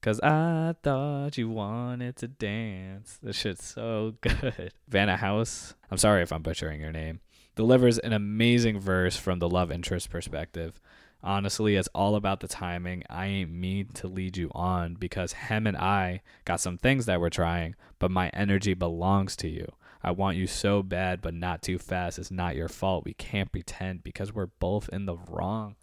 Cause 0.00 0.20
I 0.20 0.76
thought 0.84 1.36
you 1.36 1.48
wanted 1.48 2.14
to 2.16 2.28
dance. 2.28 3.18
This 3.20 3.34
shit's 3.36 3.64
so 3.64 4.14
good. 4.20 4.72
Vanna 4.88 5.16
House, 5.16 5.74
I'm 5.90 5.98
sorry 5.98 6.22
if 6.22 6.32
I'm 6.32 6.42
butchering 6.42 6.80
your 6.80 6.92
name, 6.92 7.18
delivers 7.56 7.98
an 7.98 8.12
amazing 8.12 8.78
verse 8.78 9.16
from 9.16 9.40
the 9.40 9.48
love 9.48 9.72
interest 9.72 10.08
perspective. 10.08 10.80
Honestly, 11.24 11.76
it's 11.76 11.88
all 11.94 12.16
about 12.16 12.40
the 12.40 12.48
timing. 12.48 13.04
I 13.08 13.26
ain't 13.26 13.50
mean 13.50 13.88
to 13.94 14.08
lead 14.08 14.36
you 14.36 14.50
on 14.54 14.94
because 14.94 15.32
him 15.32 15.66
and 15.66 15.76
I 15.76 16.22
got 16.44 16.60
some 16.60 16.78
things 16.78 17.06
that 17.06 17.20
we're 17.20 17.30
trying, 17.30 17.76
but 17.98 18.10
my 18.10 18.28
energy 18.30 18.74
belongs 18.74 19.36
to 19.36 19.48
you. 19.48 19.72
I 20.02 20.10
want 20.10 20.36
you 20.36 20.48
so 20.48 20.82
bad, 20.82 21.22
but 21.22 21.34
not 21.34 21.62
too 21.62 21.78
fast. 21.78 22.18
It's 22.18 22.32
not 22.32 22.56
your 22.56 22.68
fault. 22.68 23.04
We 23.04 23.14
can't 23.14 23.52
pretend 23.52 24.02
because 24.02 24.34
we're 24.34 24.46
both 24.46 24.88
in 24.92 25.06
the 25.06 25.16
wrong. 25.16 25.76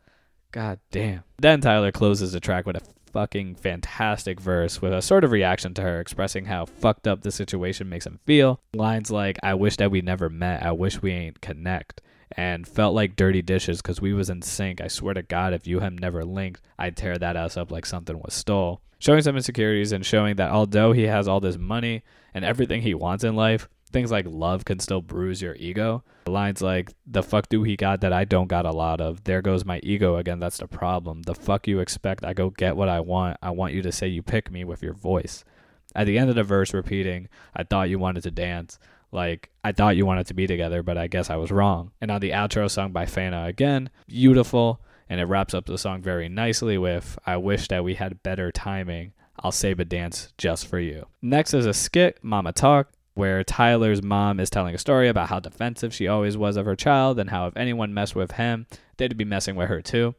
God 0.52 0.80
damn. 0.92 1.24
Then 1.38 1.62
Tyler 1.62 1.94
closes 1.94 2.34
the 2.34 2.42
track 2.42 2.66
with 2.66 2.76
a 2.76 2.82
fucking 3.14 3.56
fantastic 3.56 4.40
verse 4.40 4.82
with 4.82 4.94
a 4.94 5.02
sort 5.02 5.24
of 5.24 5.32
reaction 5.32 5.74
to 5.74 5.82
her 5.82 6.00
expressing 6.00 6.46
how 6.46 6.66
fucked 6.66 7.08
up 7.08 7.22
the 7.22 7.32
situation 7.32 7.88
makes 7.88 8.06
him 8.06 8.20
feel. 8.26 8.60
Lines 8.74 9.10
like, 9.10 9.40
I 9.42 9.54
wish 9.54 9.78
that 9.78 9.90
we 9.90 10.02
never 10.02 10.30
met. 10.30 10.64
I 10.64 10.74
wish 10.74 11.02
we 11.02 11.12
ain't 11.12 11.42
connect 11.42 12.02
and 12.36 12.68
felt 12.68 12.96
like 12.96 13.16
dirty 13.16 13.42
dishes 13.42 13.82
because 13.82 14.02
we 14.02 14.14
was 14.14 14.30
in 14.30 14.42
sync. 14.42 14.82
I 14.82 14.88
swear 14.88 15.14
to 15.14 15.22
God, 15.22 15.54
if 15.54 15.68
you 15.68 15.80
had 15.80 16.00
never 16.00 16.24
linked, 16.24 16.62
I'd 16.78 16.96
tear 16.96 17.18
that 17.18 17.36
ass 17.36 17.58
up 17.58 17.72
like 17.72 17.86
something 17.86 18.20
was 18.20 18.34
stole. 18.34 18.82
Showing 19.00 19.22
some 19.22 19.36
insecurities 19.36 19.92
and 19.92 20.06
showing 20.06 20.36
that 20.36 20.52
although 20.52 20.92
he 20.92 21.04
has 21.04 21.28
all 21.28 21.40
this 21.40 21.58
money 21.58 22.04
and 22.34 22.44
everything 22.44 22.82
he 22.82 22.94
wants 22.94 23.24
in 23.24 23.36
life, 23.36 23.70
things 23.92 24.12
like 24.12 24.26
love 24.28 24.66
can 24.66 24.80
still 24.80 25.02
bruise 25.02 25.42
your 25.42 25.56
ego. 25.56 26.04
Lines 26.28 26.62
like, 26.62 26.92
the 27.08 27.24
fuck 27.24 27.50
do 27.50 27.64
he 27.64 27.76
got 27.76 28.02
that 28.02 28.14
I 28.14 28.26
don't 28.26 28.48
got 28.48 28.66
a 28.66 28.72
lot 28.72 29.02
of? 29.02 29.24
There 29.24 29.42
goes 29.42 29.66
my 29.66 29.80
ego 29.84 30.18
again, 30.18 30.40
that's 30.40 30.58
the 30.58 30.68
problem. 30.68 31.24
The 31.24 31.34
fuck 31.34 31.68
you 31.68 31.80
expect 31.80 32.26
I 32.26 32.34
go 32.34 32.50
get 32.50 32.76
what 32.76 32.90
I 32.90 33.00
want. 33.00 33.38
I 33.42 33.52
want 33.52 33.74
you 33.74 33.82
to 33.82 33.92
say 33.92 34.08
you 34.08 34.22
pick 34.22 34.52
me 34.52 34.64
with 34.64 34.84
your 34.84 34.94
voice. 34.94 35.44
At 35.96 36.06
the 36.06 36.20
end 36.20 36.30
of 36.30 36.36
the 36.36 36.44
verse, 36.44 36.74
repeating, 36.74 37.30
I 37.56 37.64
thought 37.64 37.90
you 37.90 37.98
wanted 37.98 38.24
to 38.24 38.32
dance. 38.32 38.78
Like, 39.12 39.50
I 39.64 39.72
thought 39.72 39.96
you 39.96 40.06
wanted 40.06 40.28
to 40.28 40.34
be 40.34 40.48
together, 40.48 40.84
but 40.84 40.98
I 40.98 41.08
guess 41.08 41.30
I 41.30 41.36
was 41.36 41.52
wrong. 41.52 41.92
And 42.00 42.12
on 42.12 42.22
the 42.22 42.32
outro 42.32 42.70
sung 42.70 42.92
by 42.92 43.06
Fana 43.06 43.48
again, 43.48 43.90
beautiful. 44.08 44.82
And 45.10 45.20
it 45.20 45.26
wraps 45.26 45.56
up 45.56 45.66
the 45.66 45.78
song 45.78 46.02
very 46.02 46.30
nicely 46.30 46.78
with, 46.78 47.18
I 47.26 47.38
wish 47.38 47.68
that 47.70 47.84
we 47.84 47.96
had 47.96 48.22
better 48.22 48.52
timing. 48.52 49.14
I'll 49.40 49.52
save 49.52 49.80
a 49.80 49.86
dance 49.86 50.32
just 50.38 50.68
for 50.68 50.80
you. 50.80 51.08
Next 51.22 51.54
is 51.54 51.66
a 51.66 51.74
skit, 51.74 52.20
Mama 52.22 52.52
Talk, 52.52 52.92
where 53.16 53.44
Tyler's 53.44 54.04
mom 54.04 54.40
is 54.40 54.50
telling 54.50 54.76
a 54.76 54.80
story 54.80 55.10
about 55.10 55.30
how 55.30 55.40
defensive 55.40 55.94
she 55.94 56.08
always 56.08 56.38
was 56.38 56.58
of 56.58 56.66
her 56.66 56.76
child 56.76 57.20
and 57.20 57.32
how 57.32 57.48
if 57.48 57.58
anyone 57.58 57.94
messed 57.94 58.16
with 58.16 58.34
him, 58.34 58.68
they'd 58.98 59.18
be 59.18 59.26
messing 59.26 59.56
with 59.56 59.70
her 59.70 59.82
too. 59.82 60.14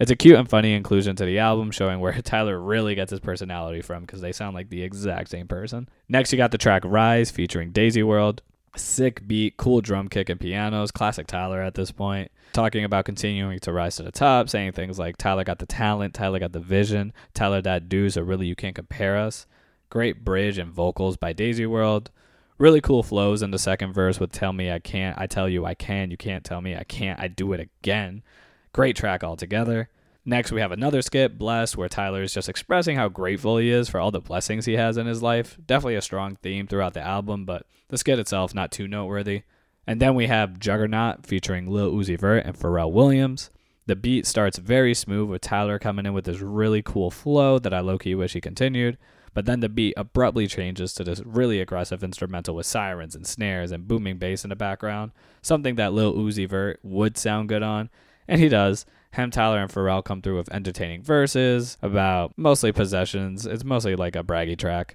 It's 0.00 0.10
a 0.10 0.16
cute 0.16 0.38
and 0.38 0.48
funny 0.48 0.72
inclusion 0.72 1.14
to 1.16 1.26
the 1.26 1.38
album, 1.38 1.70
showing 1.70 2.00
where 2.00 2.12
Tyler 2.22 2.58
really 2.58 2.94
gets 2.94 3.10
his 3.10 3.20
personality 3.20 3.82
from 3.82 4.00
because 4.00 4.22
they 4.22 4.32
sound 4.32 4.54
like 4.54 4.70
the 4.70 4.82
exact 4.82 5.28
same 5.28 5.46
person. 5.46 5.90
Next, 6.08 6.32
you 6.32 6.38
got 6.38 6.52
the 6.52 6.58
track 6.58 6.82
Rise 6.86 7.30
featuring 7.30 7.70
Daisy 7.70 8.02
World. 8.02 8.40
Sick 8.76 9.28
beat, 9.28 9.58
cool 9.58 9.82
drum 9.82 10.08
kick 10.08 10.30
and 10.30 10.40
pianos, 10.40 10.90
classic 10.90 11.26
Tyler 11.26 11.60
at 11.60 11.74
this 11.74 11.92
point. 11.92 12.30
Talking 12.54 12.84
about 12.84 13.04
continuing 13.04 13.58
to 13.58 13.72
rise 13.74 13.96
to 13.96 14.02
the 14.02 14.10
top, 14.10 14.48
saying 14.48 14.72
things 14.72 14.98
like 14.98 15.18
Tyler 15.18 15.44
got 15.44 15.58
the 15.58 15.66
talent, 15.66 16.14
Tyler 16.14 16.38
got 16.38 16.52
the 16.52 16.60
vision, 16.60 17.12
Tyler 17.34 17.60
that 17.60 17.90
dude, 17.90 18.14
so 18.14 18.22
really 18.22 18.46
you 18.46 18.56
can't 18.56 18.74
compare 18.74 19.18
us. 19.18 19.46
Great 19.90 20.24
bridge 20.24 20.56
and 20.56 20.72
vocals 20.72 21.18
by 21.18 21.34
Daisy 21.34 21.66
World. 21.66 22.10
Really 22.56 22.80
cool 22.80 23.02
flows 23.02 23.42
in 23.42 23.50
the 23.50 23.58
second 23.58 23.92
verse 23.92 24.18
with 24.18 24.32
Tell 24.32 24.54
Me 24.54 24.70
I 24.70 24.78
Can't, 24.78 25.18
I 25.18 25.26
Tell 25.26 25.48
You 25.48 25.66
I 25.66 25.74
Can, 25.74 26.10
You 26.10 26.16
Can't 26.16 26.44
Tell 26.44 26.62
Me 26.62 26.74
I 26.74 26.84
Can't, 26.84 27.20
I 27.20 27.28
Do 27.28 27.52
It 27.52 27.60
Again. 27.60 28.22
Great 28.72 28.96
track 28.96 29.24
altogether. 29.24 29.88
Next, 30.24 30.52
we 30.52 30.60
have 30.60 30.70
another 30.70 31.02
skit, 31.02 31.38
Blessed, 31.38 31.76
where 31.76 31.88
Tyler 31.88 32.22
is 32.22 32.34
just 32.34 32.48
expressing 32.48 32.96
how 32.96 33.08
grateful 33.08 33.56
he 33.56 33.70
is 33.70 33.88
for 33.88 33.98
all 33.98 34.10
the 34.10 34.20
blessings 34.20 34.66
he 34.66 34.74
has 34.74 34.96
in 34.96 35.06
his 35.06 35.22
life. 35.22 35.58
Definitely 35.64 35.96
a 35.96 36.02
strong 36.02 36.36
theme 36.36 36.66
throughout 36.66 36.94
the 36.94 37.00
album, 37.00 37.44
but 37.44 37.66
the 37.88 37.98
skit 37.98 38.18
itself 38.18 38.54
not 38.54 38.70
too 38.70 38.86
noteworthy. 38.86 39.42
And 39.86 40.00
then 40.00 40.14
we 40.14 40.26
have 40.26 40.60
Juggernaut 40.60 41.26
featuring 41.26 41.66
Lil 41.66 41.92
Uzi 41.92 42.18
Vert 42.18 42.44
and 42.44 42.56
Pharrell 42.56 42.92
Williams. 42.92 43.50
The 43.86 43.96
beat 43.96 44.26
starts 44.26 44.58
very 44.58 44.94
smooth 44.94 45.30
with 45.30 45.42
Tyler 45.42 45.78
coming 45.78 46.06
in 46.06 46.12
with 46.12 46.26
this 46.26 46.40
really 46.40 46.82
cool 46.82 47.10
flow 47.10 47.58
that 47.58 47.74
I 47.74 47.80
low 47.80 47.98
key 47.98 48.14
wish 48.14 48.34
he 48.34 48.40
continued. 48.40 48.98
But 49.32 49.46
then 49.46 49.60
the 49.60 49.68
beat 49.68 49.94
abruptly 49.96 50.46
changes 50.46 50.92
to 50.94 51.04
this 51.04 51.22
really 51.24 51.60
aggressive 51.60 52.04
instrumental 52.04 52.54
with 52.54 52.66
sirens 52.66 53.14
and 53.14 53.26
snares 53.26 53.72
and 53.72 53.88
booming 53.88 54.18
bass 54.18 54.44
in 54.44 54.50
the 54.50 54.56
background, 54.56 55.12
something 55.40 55.76
that 55.76 55.92
Lil 55.92 56.14
Uzi 56.14 56.48
Vert 56.48 56.78
would 56.82 57.16
sound 57.16 57.48
good 57.48 57.62
on, 57.62 57.90
and 58.30 58.40
he 58.40 58.48
does. 58.48 58.86
Him, 59.12 59.30
Tyler, 59.30 59.58
and 59.58 59.70
Pharrell 59.70 60.04
come 60.04 60.22
through 60.22 60.36
with 60.36 60.52
entertaining 60.52 61.02
verses 61.02 61.76
about 61.82 62.32
mostly 62.36 62.70
possessions. 62.70 63.44
It's 63.44 63.64
mostly 63.64 63.96
like 63.96 64.14
a 64.14 64.22
braggy 64.22 64.56
track. 64.56 64.94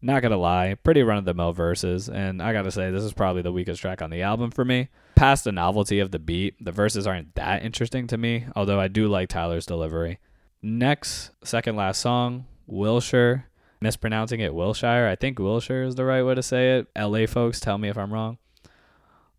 Not 0.00 0.22
gonna 0.22 0.36
lie, 0.36 0.76
pretty 0.84 1.02
run 1.02 1.18
of 1.18 1.24
the 1.24 1.34
mill 1.34 1.52
verses, 1.52 2.08
and 2.08 2.40
I 2.40 2.52
gotta 2.52 2.70
say, 2.70 2.90
this 2.90 3.02
is 3.02 3.12
probably 3.12 3.42
the 3.42 3.52
weakest 3.52 3.80
track 3.80 4.00
on 4.02 4.10
the 4.10 4.22
album 4.22 4.52
for 4.52 4.64
me. 4.64 4.88
Past 5.16 5.44
the 5.44 5.52
novelty 5.52 5.98
of 5.98 6.12
the 6.12 6.18
beat, 6.20 6.54
the 6.64 6.70
verses 6.70 7.06
aren't 7.06 7.34
that 7.34 7.64
interesting 7.64 8.06
to 8.06 8.16
me, 8.16 8.46
although 8.54 8.78
I 8.78 8.86
do 8.88 9.08
like 9.08 9.28
Tyler's 9.28 9.66
delivery. 9.66 10.20
Next, 10.62 11.32
second 11.42 11.74
last 11.74 12.00
song, 12.00 12.46
Wilshire. 12.66 13.46
Mispronouncing 13.80 14.40
it 14.40 14.54
Wilshire. 14.54 15.06
I 15.06 15.16
think 15.16 15.38
Wilshire 15.38 15.82
is 15.82 15.96
the 15.96 16.04
right 16.04 16.22
way 16.22 16.34
to 16.34 16.42
say 16.42 16.78
it. 16.78 16.88
LA 16.96 17.26
folks, 17.26 17.60
tell 17.60 17.78
me 17.78 17.88
if 17.88 17.98
I'm 17.98 18.12
wrong. 18.12 18.38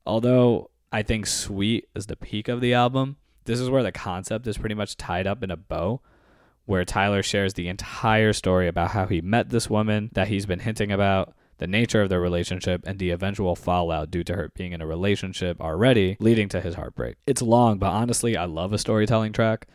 Although 0.05 0.69
I 0.91 1.01
think 1.01 1.27
Sweet 1.27 1.87
is 1.95 2.05
the 2.07 2.15
peak 2.15 2.47
of 2.47 2.61
the 2.61 2.73
album, 2.73 3.17
this 3.47 3.59
is 3.59 3.69
where 3.69 3.83
the 3.83 3.91
concept 3.91 4.45
is 4.45 4.57
pretty 4.57 4.75
much 4.75 4.97
tied 4.97 5.25
up 5.25 5.41
in 5.41 5.49
a 5.49 5.57
bow, 5.57 6.01
where 6.65 6.83
Tyler 6.83 7.23
shares 7.23 7.53
the 7.53 7.69
entire 7.69 8.33
story 8.33 8.67
about 8.67 8.91
how 8.91 9.07
he 9.07 9.21
met 9.21 9.49
this 9.49 9.69
woman 9.69 10.09
that 10.13 10.27
he's 10.27 10.45
been 10.45 10.59
hinting 10.59 10.91
about, 10.91 11.33
the 11.57 11.65
nature 11.65 12.01
of 12.01 12.09
their 12.09 12.19
relationship, 12.19 12.83
and 12.85 12.99
the 12.99 13.09
eventual 13.09 13.55
fallout 13.55 14.11
due 14.11 14.23
to 14.23 14.35
her 14.35 14.51
being 14.53 14.73
in 14.73 14.81
a 14.81 14.85
relationship 14.85 15.59
already, 15.61 16.17
leading 16.19 16.49
to 16.49 16.59
his 16.61 16.75
heartbreak. 16.75 17.15
It's 17.25 17.41
long, 17.41 17.79
but 17.79 17.89
honestly, 17.89 18.35
I 18.35 18.45
love 18.45 18.73
a 18.73 18.77
storytelling 18.77 19.31
track, 19.31 19.67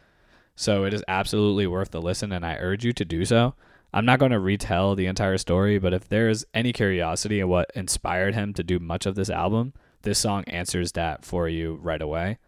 so 0.55 0.85
it 0.85 0.93
is 0.93 1.03
absolutely 1.09 1.67
worth 1.67 1.91
the 1.91 2.03
listen, 2.03 2.31
and 2.31 2.45
I 2.45 2.57
urge 2.57 2.85
you 2.85 2.93
to 2.93 3.05
do 3.07 3.25
so. 3.25 3.55
I'm 3.95 4.05
not 4.05 4.19
going 4.19 4.33
to 4.33 4.39
retell 4.39 4.95
the 4.95 5.07
entire 5.07 5.39
story, 5.39 5.79
but 5.79 5.95
if 5.95 6.09
there's 6.09 6.45
any 6.53 6.75
curiosity 6.75 7.41
in 7.41 7.49
what 7.49 7.71
inspired 7.75 8.35
him 8.35 8.53
to 8.55 8.63
do 8.63 8.79
much 8.79 9.07
of 9.07 9.15
this 9.15 9.31
album, 9.31 9.73
this 10.03 10.19
song 10.19 10.45
answers 10.45 10.93
that 10.93 11.25
for 11.25 11.49
you 11.49 11.79
right 11.83 12.03
away. 12.03 12.39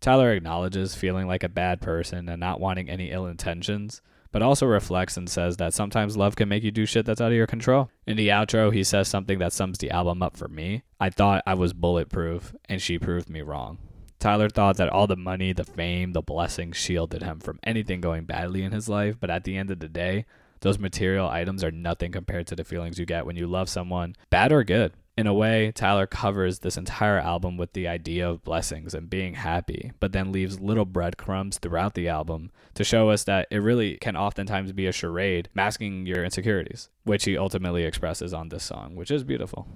Tyler 0.00 0.32
acknowledges 0.32 0.94
feeling 0.94 1.26
like 1.26 1.42
a 1.42 1.48
bad 1.48 1.80
person 1.80 2.28
and 2.28 2.38
not 2.38 2.60
wanting 2.60 2.88
any 2.88 3.10
ill 3.10 3.26
intentions, 3.26 4.00
but 4.30 4.42
also 4.42 4.66
reflects 4.66 5.16
and 5.16 5.28
says 5.28 5.56
that 5.56 5.74
sometimes 5.74 6.16
love 6.16 6.36
can 6.36 6.48
make 6.48 6.62
you 6.62 6.70
do 6.70 6.86
shit 6.86 7.04
that's 7.04 7.20
out 7.20 7.32
of 7.32 7.36
your 7.36 7.46
control. 7.46 7.90
In 8.06 8.16
the 8.16 8.28
outro, 8.28 8.72
he 8.72 8.84
says 8.84 9.08
something 9.08 9.38
that 9.38 9.52
sums 9.52 9.78
the 9.78 9.90
album 9.90 10.22
up 10.22 10.36
for 10.36 10.48
me. 10.48 10.82
I 11.00 11.10
thought 11.10 11.42
I 11.46 11.54
was 11.54 11.72
bulletproof, 11.72 12.54
and 12.68 12.80
she 12.80 12.98
proved 12.98 13.28
me 13.28 13.42
wrong. 13.42 13.78
Tyler 14.20 14.48
thought 14.48 14.76
that 14.76 14.88
all 14.88 15.06
the 15.06 15.16
money, 15.16 15.52
the 15.52 15.64
fame, 15.64 16.12
the 16.12 16.22
blessings 16.22 16.76
shielded 16.76 17.22
him 17.22 17.40
from 17.40 17.58
anything 17.62 18.00
going 18.00 18.24
badly 18.24 18.62
in 18.62 18.72
his 18.72 18.88
life, 18.88 19.16
but 19.18 19.30
at 19.30 19.44
the 19.44 19.56
end 19.56 19.70
of 19.70 19.78
the 19.78 19.88
day, 19.88 20.26
those 20.60 20.78
material 20.78 21.28
items 21.28 21.62
are 21.62 21.70
nothing 21.70 22.10
compared 22.10 22.46
to 22.48 22.56
the 22.56 22.64
feelings 22.64 22.98
you 22.98 23.06
get 23.06 23.26
when 23.26 23.36
you 23.36 23.46
love 23.46 23.68
someone, 23.68 24.16
bad 24.30 24.52
or 24.52 24.64
good 24.64 24.92
in 25.18 25.26
a 25.26 25.34
way, 25.34 25.72
Tyler 25.72 26.06
covers 26.06 26.60
this 26.60 26.76
entire 26.76 27.18
album 27.18 27.56
with 27.56 27.72
the 27.72 27.88
idea 27.88 28.30
of 28.30 28.44
blessings 28.44 28.94
and 28.94 29.10
being 29.10 29.34
happy, 29.34 29.90
but 29.98 30.12
then 30.12 30.30
leaves 30.30 30.60
little 30.60 30.84
breadcrumbs 30.84 31.58
throughout 31.58 31.94
the 31.94 32.06
album 32.06 32.52
to 32.74 32.84
show 32.84 33.10
us 33.10 33.24
that 33.24 33.48
it 33.50 33.58
really 33.58 33.96
can 33.96 34.16
oftentimes 34.16 34.70
be 34.70 34.86
a 34.86 34.92
charade 34.92 35.48
masking 35.54 36.06
your 36.06 36.24
insecurities, 36.24 36.88
which 37.02 37.24
he 37.24 37.36
ultimately 37.36 37.82
expresses 37.82 38.32
on 38.32 38.48
this 38.48 38.62
song, 38.62 38.94
which 38.94 39.10
is 39.10 39.24
beautiful. 39.24 39.66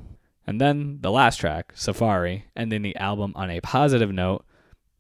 And 0.47 0.61
then 0.61 0.99
the 1.01 1.11
last 1.11 1.39
track, 1.39 1.73
Safari, 1.75 2.45
ending 2.55 2.83
the 2.83 2.95
album 2.95 3.33
on 3.35 3.51
a 3.51 3.61
positive 3.63 4.13
note, 4.13 4.45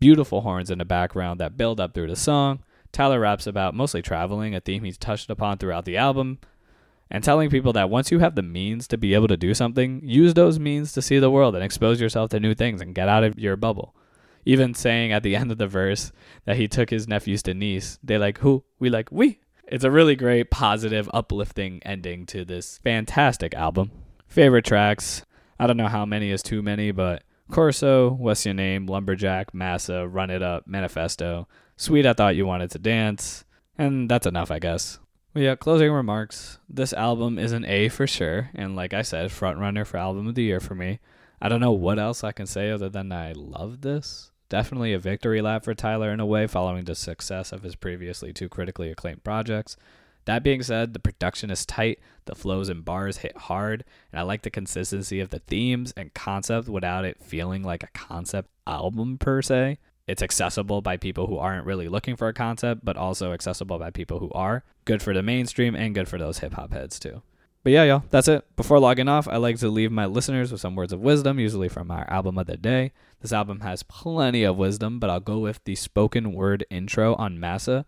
beautiful 0.01 0.41
horns 0.41 0.73
in 0.73 0.79
the 0.79 0.85
background 0.85 1.39
that 1.39 1.57
build 1.57 1.79
up 1.79 1.95
through 1.95 2.09
the 2.09 2.17
song. 2.17 2.65
Tyler 2.91 3.21
raps 3.21 3.47
about 3.47 3.77
mostly 3.77 4.03
traveling, 4.03 4.57
a 4.57 4.61
theme 4.61 4.83
he's 4.83 4.99
touched 4.99 5.31
upon 5.31 5.59
throughout 5.59 5.85
the 5.85 5.97
album, 5.97 6.41
and 7.13 7.23
telling 7.23 7.51
people 7.51 7.75
that 7.75 7.91
once 7.91 8.11
you 8.11 8.21
have 8.21 8.35
the 8.35 8.43
means 8.43 8.89
to 8.89 8.97
be 8.97 9.13
able 9.13 9.29
to 9.29 9.37
do 9.37 9.53
something, 9.53 10.01
use 10.03 10.33
those 10.33 10.59
means 10.59 10.93
to 10.93 11.03
see 11.03 11.19
the 11.19 11.31
world 11.31 11.55
and 11.55 11.63
expose 11.63 12.01
yourself 12.01 12.31
to 12.31 12.41
new 12.41 12.55
things 12.55 12.81
and 12.81 12.95
get 12.95 13.07
out 13.07 13.23
of 13.23 13.39
your 13.39 13.55
bubble. 13.55 13.95
Even 14.47 14.73
saying 14.73 15.13
at 15.13 15.23
the 15.23 15.37
end 15.37 15.53
of 15.53 15.59
the 15.59 15.69
verse 15.69 16.11
that 16.47 16.57
he 16.57 16.67
took 16.67 16.89
his 16.89 17.07
nephews 17.07 17.43
to 17.43 17.53
Nice, 17.53 17.99
they 18.03 18.17
like 18.17 18.39
who? 18.39 18.65
We 18.79 18.89
like 18.89 19.13
we. 19.13 19.41
It's 19.69 19.85
a 19.85 19.91
really 19.91 20.17
great, 20.17 20.51
positive, 20.51 21.09
uplifting 21.13 21.83
ending 21.85 22.25
to 22.27 22.47
this 22.47 22.79
fantastic 22.79 23.55
album. 23.55 23.91
Favorite 24.27 24.65
tracks. 24.65 25.23
I 25.61 25.67
don't 25.67 25.77
know 25.77 25.89
how 25.89 26.07
many 26.07 26.31
is 26.31 26.43
too 26.43 26.63
many, 26.63 26.93
but 26.93 27.25
Corso, 27.51 28.11
What's 28.11 28.47
Your 28.47 28.55
Name, 28.55 28.87
Lumberjack, 28.87 29.53
Massa, 29.53 30.09
Run 30.09 30.31
It 30.31 30.43
Up, 30.43 30.67
Manifesto, 30.67 31.47
Sweet 31.77 32.07
I 32.07 32.15
Thought 32.15 32.37
You 32.37 32.47
Wanted 32.47 32.71
to 32.71 32.79
Dance, 32.79 33.45
and 33.77 34.11
that's 34.11 34.27
enough, 34.27 34.51
I 34.51 34.59
guess. 34.59 34.99
Well, 35.35 35.45
yeah, 35.45 35.57
closing 35.57 35.91
remarks. 35.91 36.59
This 36.69 36.93
album 36.93 37.39
is 37.39 37.53
an 37.53 37.65
A 37.65 37.89
for 37.89 38.07
sure, 38.07 38.51
and 38.55 38.77
like 38.77 38.93
I 38.93 39.01
said, 39.01 39.31
frontrunner 39.31 39.87
for 39.87 39.97
album 39.97 40.27
of 40.27 40.35
the 40.35 40.43
year 40.43 40.61
for 40.61 40.75
me. 40.75 41.01
I 41.41 41.49
don't 41.49 41.61
know 41.61 41.73
what 41.73 41.99
else 41.99 42.23
I 42.23 42.33
can 42.33 42.47
say 42.47 42.71
other 42.71 42.91
than 42.91 43.11
I 43.13 43.33
love 43.33 43.81
this. 43.81 44.31
Definitely 44.51 44.93
a 44.93 44.99
victory 44.99 45.41
lap 45.41 45.65
for 45.65 45.73
Tyler 45.73 46.13
in 46.13 46.21
a 46.21 46.27
way, 46.27 46.47
following 46.47 46.85
the 46.85 46.95
success 46.95 47.51
of 47.51 47.63
his 47.63 47.77
previously 47.77 48.35
two 48.35 48.51
critically 48.51 48.91
acclaimed 48.91 49.25
projects. 49.25 49.75
That 50.27 50.45
being 50.45 50.63
said, 50.63 50.93
the 50.93 51.01
production 51.01 51.51
is 51.51 51.65
tight, 51.65 51.99
the 52.27 52.35
flows 52.35 52.69
and 52.69 52.85
bars 52.85 53.17
hit 53.17 53.35
hard, 53.35 53.85
and 54.13 54.21
I 54.21 54.25
like 54.25 54.43
the 54.43 54.51
consistency 54.51 55.19
of 55.19 55.31
the 55.31 55.39
themes 55.39 55.95
and 55.97 56.13
concept 56.13 56.69
without 56.69 57.07
it 57.07 57.23
feeling 57.23 57.63
like 57.63 57.83
a 57.83 57.99
concept 57.99 58.51
album 58.67 59.17
per 59.17 59.41
se 59.41 59.79
it's 60.07 60.23
accessible 60.23 60.83
by 60.83 60.97
people 60.97 61.27
who 61.27 61.39
aren't 61.39 61.67
really 61.67 61.89
looking 61.89 62.17
for 62.17 62.29
a 62.29 62.35
concept, 62.35 62.85
but 62.85 62.97
also 62.97 63.33
accessible 63.33 63.79
by 63.79 63.91
people 63.91 64.19
who 64.19 64.31
are. 64.33 64.65
Good 64.85 65.03
for 65.03 65.15
the 65.15 65.23
mainstream 65.23 65.75
and 65.75 65.95
good 65.95 66.09
for 66.09 66.19
those 66.19 66.39
hip 66.39 66.55
hop 66.55 66.73
heads 66.73 66.99
too. 66.99 67.23
But 67.63 67.73
yeah, 67.73 67.85
y'all, 67.85 68.05
that's 68.11 68.27
it. 68.27 68.45
Before 68.57 68.81
logging 68.81 69.09
off, 69.09 69.29
I 69.29 69.37
like 69.37 69.59
to 69.59 69.69
leave 69.69 69.93
my 69.93 70.07
listeners 70.07 70.51
with 70.51 70.61
some 70.61 70.75
words 70.75 70.93
of 70.93 70.99
wisdom, 71.01 71.39
usually 71.39 71.69
from 71.69 71.93
our 71.93 72.11
album 72.11 72.37
of 72.37 72.49
the 72.49 72.57
day. 72.57 72.91
This 73.21 73.33
album 73.33 73.61
has 73.61 73.85
plenty 73.85 74.43
of 74.43 74.57
wisdom, 74.57 74.99
but 74.99 75.11
I'll 75.11 75.21
go 75.21 75.39
with 75.39 75.63
the 75.63 75.77
spoken 75.77 76.33
word 76.33 76.67
intro 76.71 77.15
on 77.15 77.39
Massa. 77.39 77.87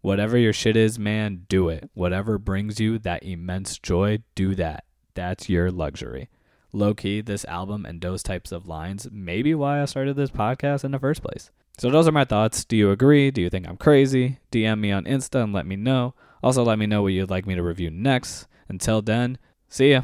Whatever 0.00 0.36
your 0.36 0.52
shit 0.52 0.76
is, 0.76 0.98
man, 0.98 1.46
do 1.48 1.68
it. 1.68 1.88
Whatever 1.94 2.36
brings 2.36 2.80
you 2.80 2.98
that 2.98 3.22
immense 3.22 3.78
joy, 3.78 4.24
do 4.34 4.56
that. 4.56 4.84
That's 5.14 5.48
your 5.48 5.70
luxury 5.70 6.28
low 6.72 6.94
key, 6.94 7.20
this 7.20 7.44
album 7.44 7.84
and 7.84 8.00
those 8.00 8.22
types 8.22 8.52
of 8.52 8.66
lines 8.66 9.08
may 9.12 9.42
be 9.42 9.54
why 9.54 9.82
I 9.82 9.84
started 9.84 10.16
this 10.16 10.30
podcast 10.30 10.84
in 10.84 10.90
the 10.90 10.98
first 10.98 11.22
place. 11.22 11.50
So, 11.78 11.90
those 11.90 12.06
are 12.06 12.12
my 12.12 12.24
thoughts. 12.24 12.64
Do 12.64 12.76
you 12.76 12.90
agree? 12.90 13.30
Do 13.30 13.40
you 13.40 13.48
think 13.48 13.66
I'm 13.66 13.76
crazy? 13.76 14.38
DM 14.50 14.80
me 14.80 14.92
on 14.92 15.04
Insta 15.04 15.42
and 15.42 15.52
let 15.52 15.66
me 15.66 15.76
know. 15.76 16.14
Also, 16.42 16.62
let 16.62 16.78
me 16.78 16.86
know 16.86 17.02
what 17.02 17.12
you'd 17.12 17.30
like 17.30 17.46
me 17.46 17.54
to 17.54 17.62
review 17.62 17.90
next. 17.90 18.46
Until 18.68 19.00
then, 19.00 19.38
see 19.68 19.92
ya. 19.92 20.02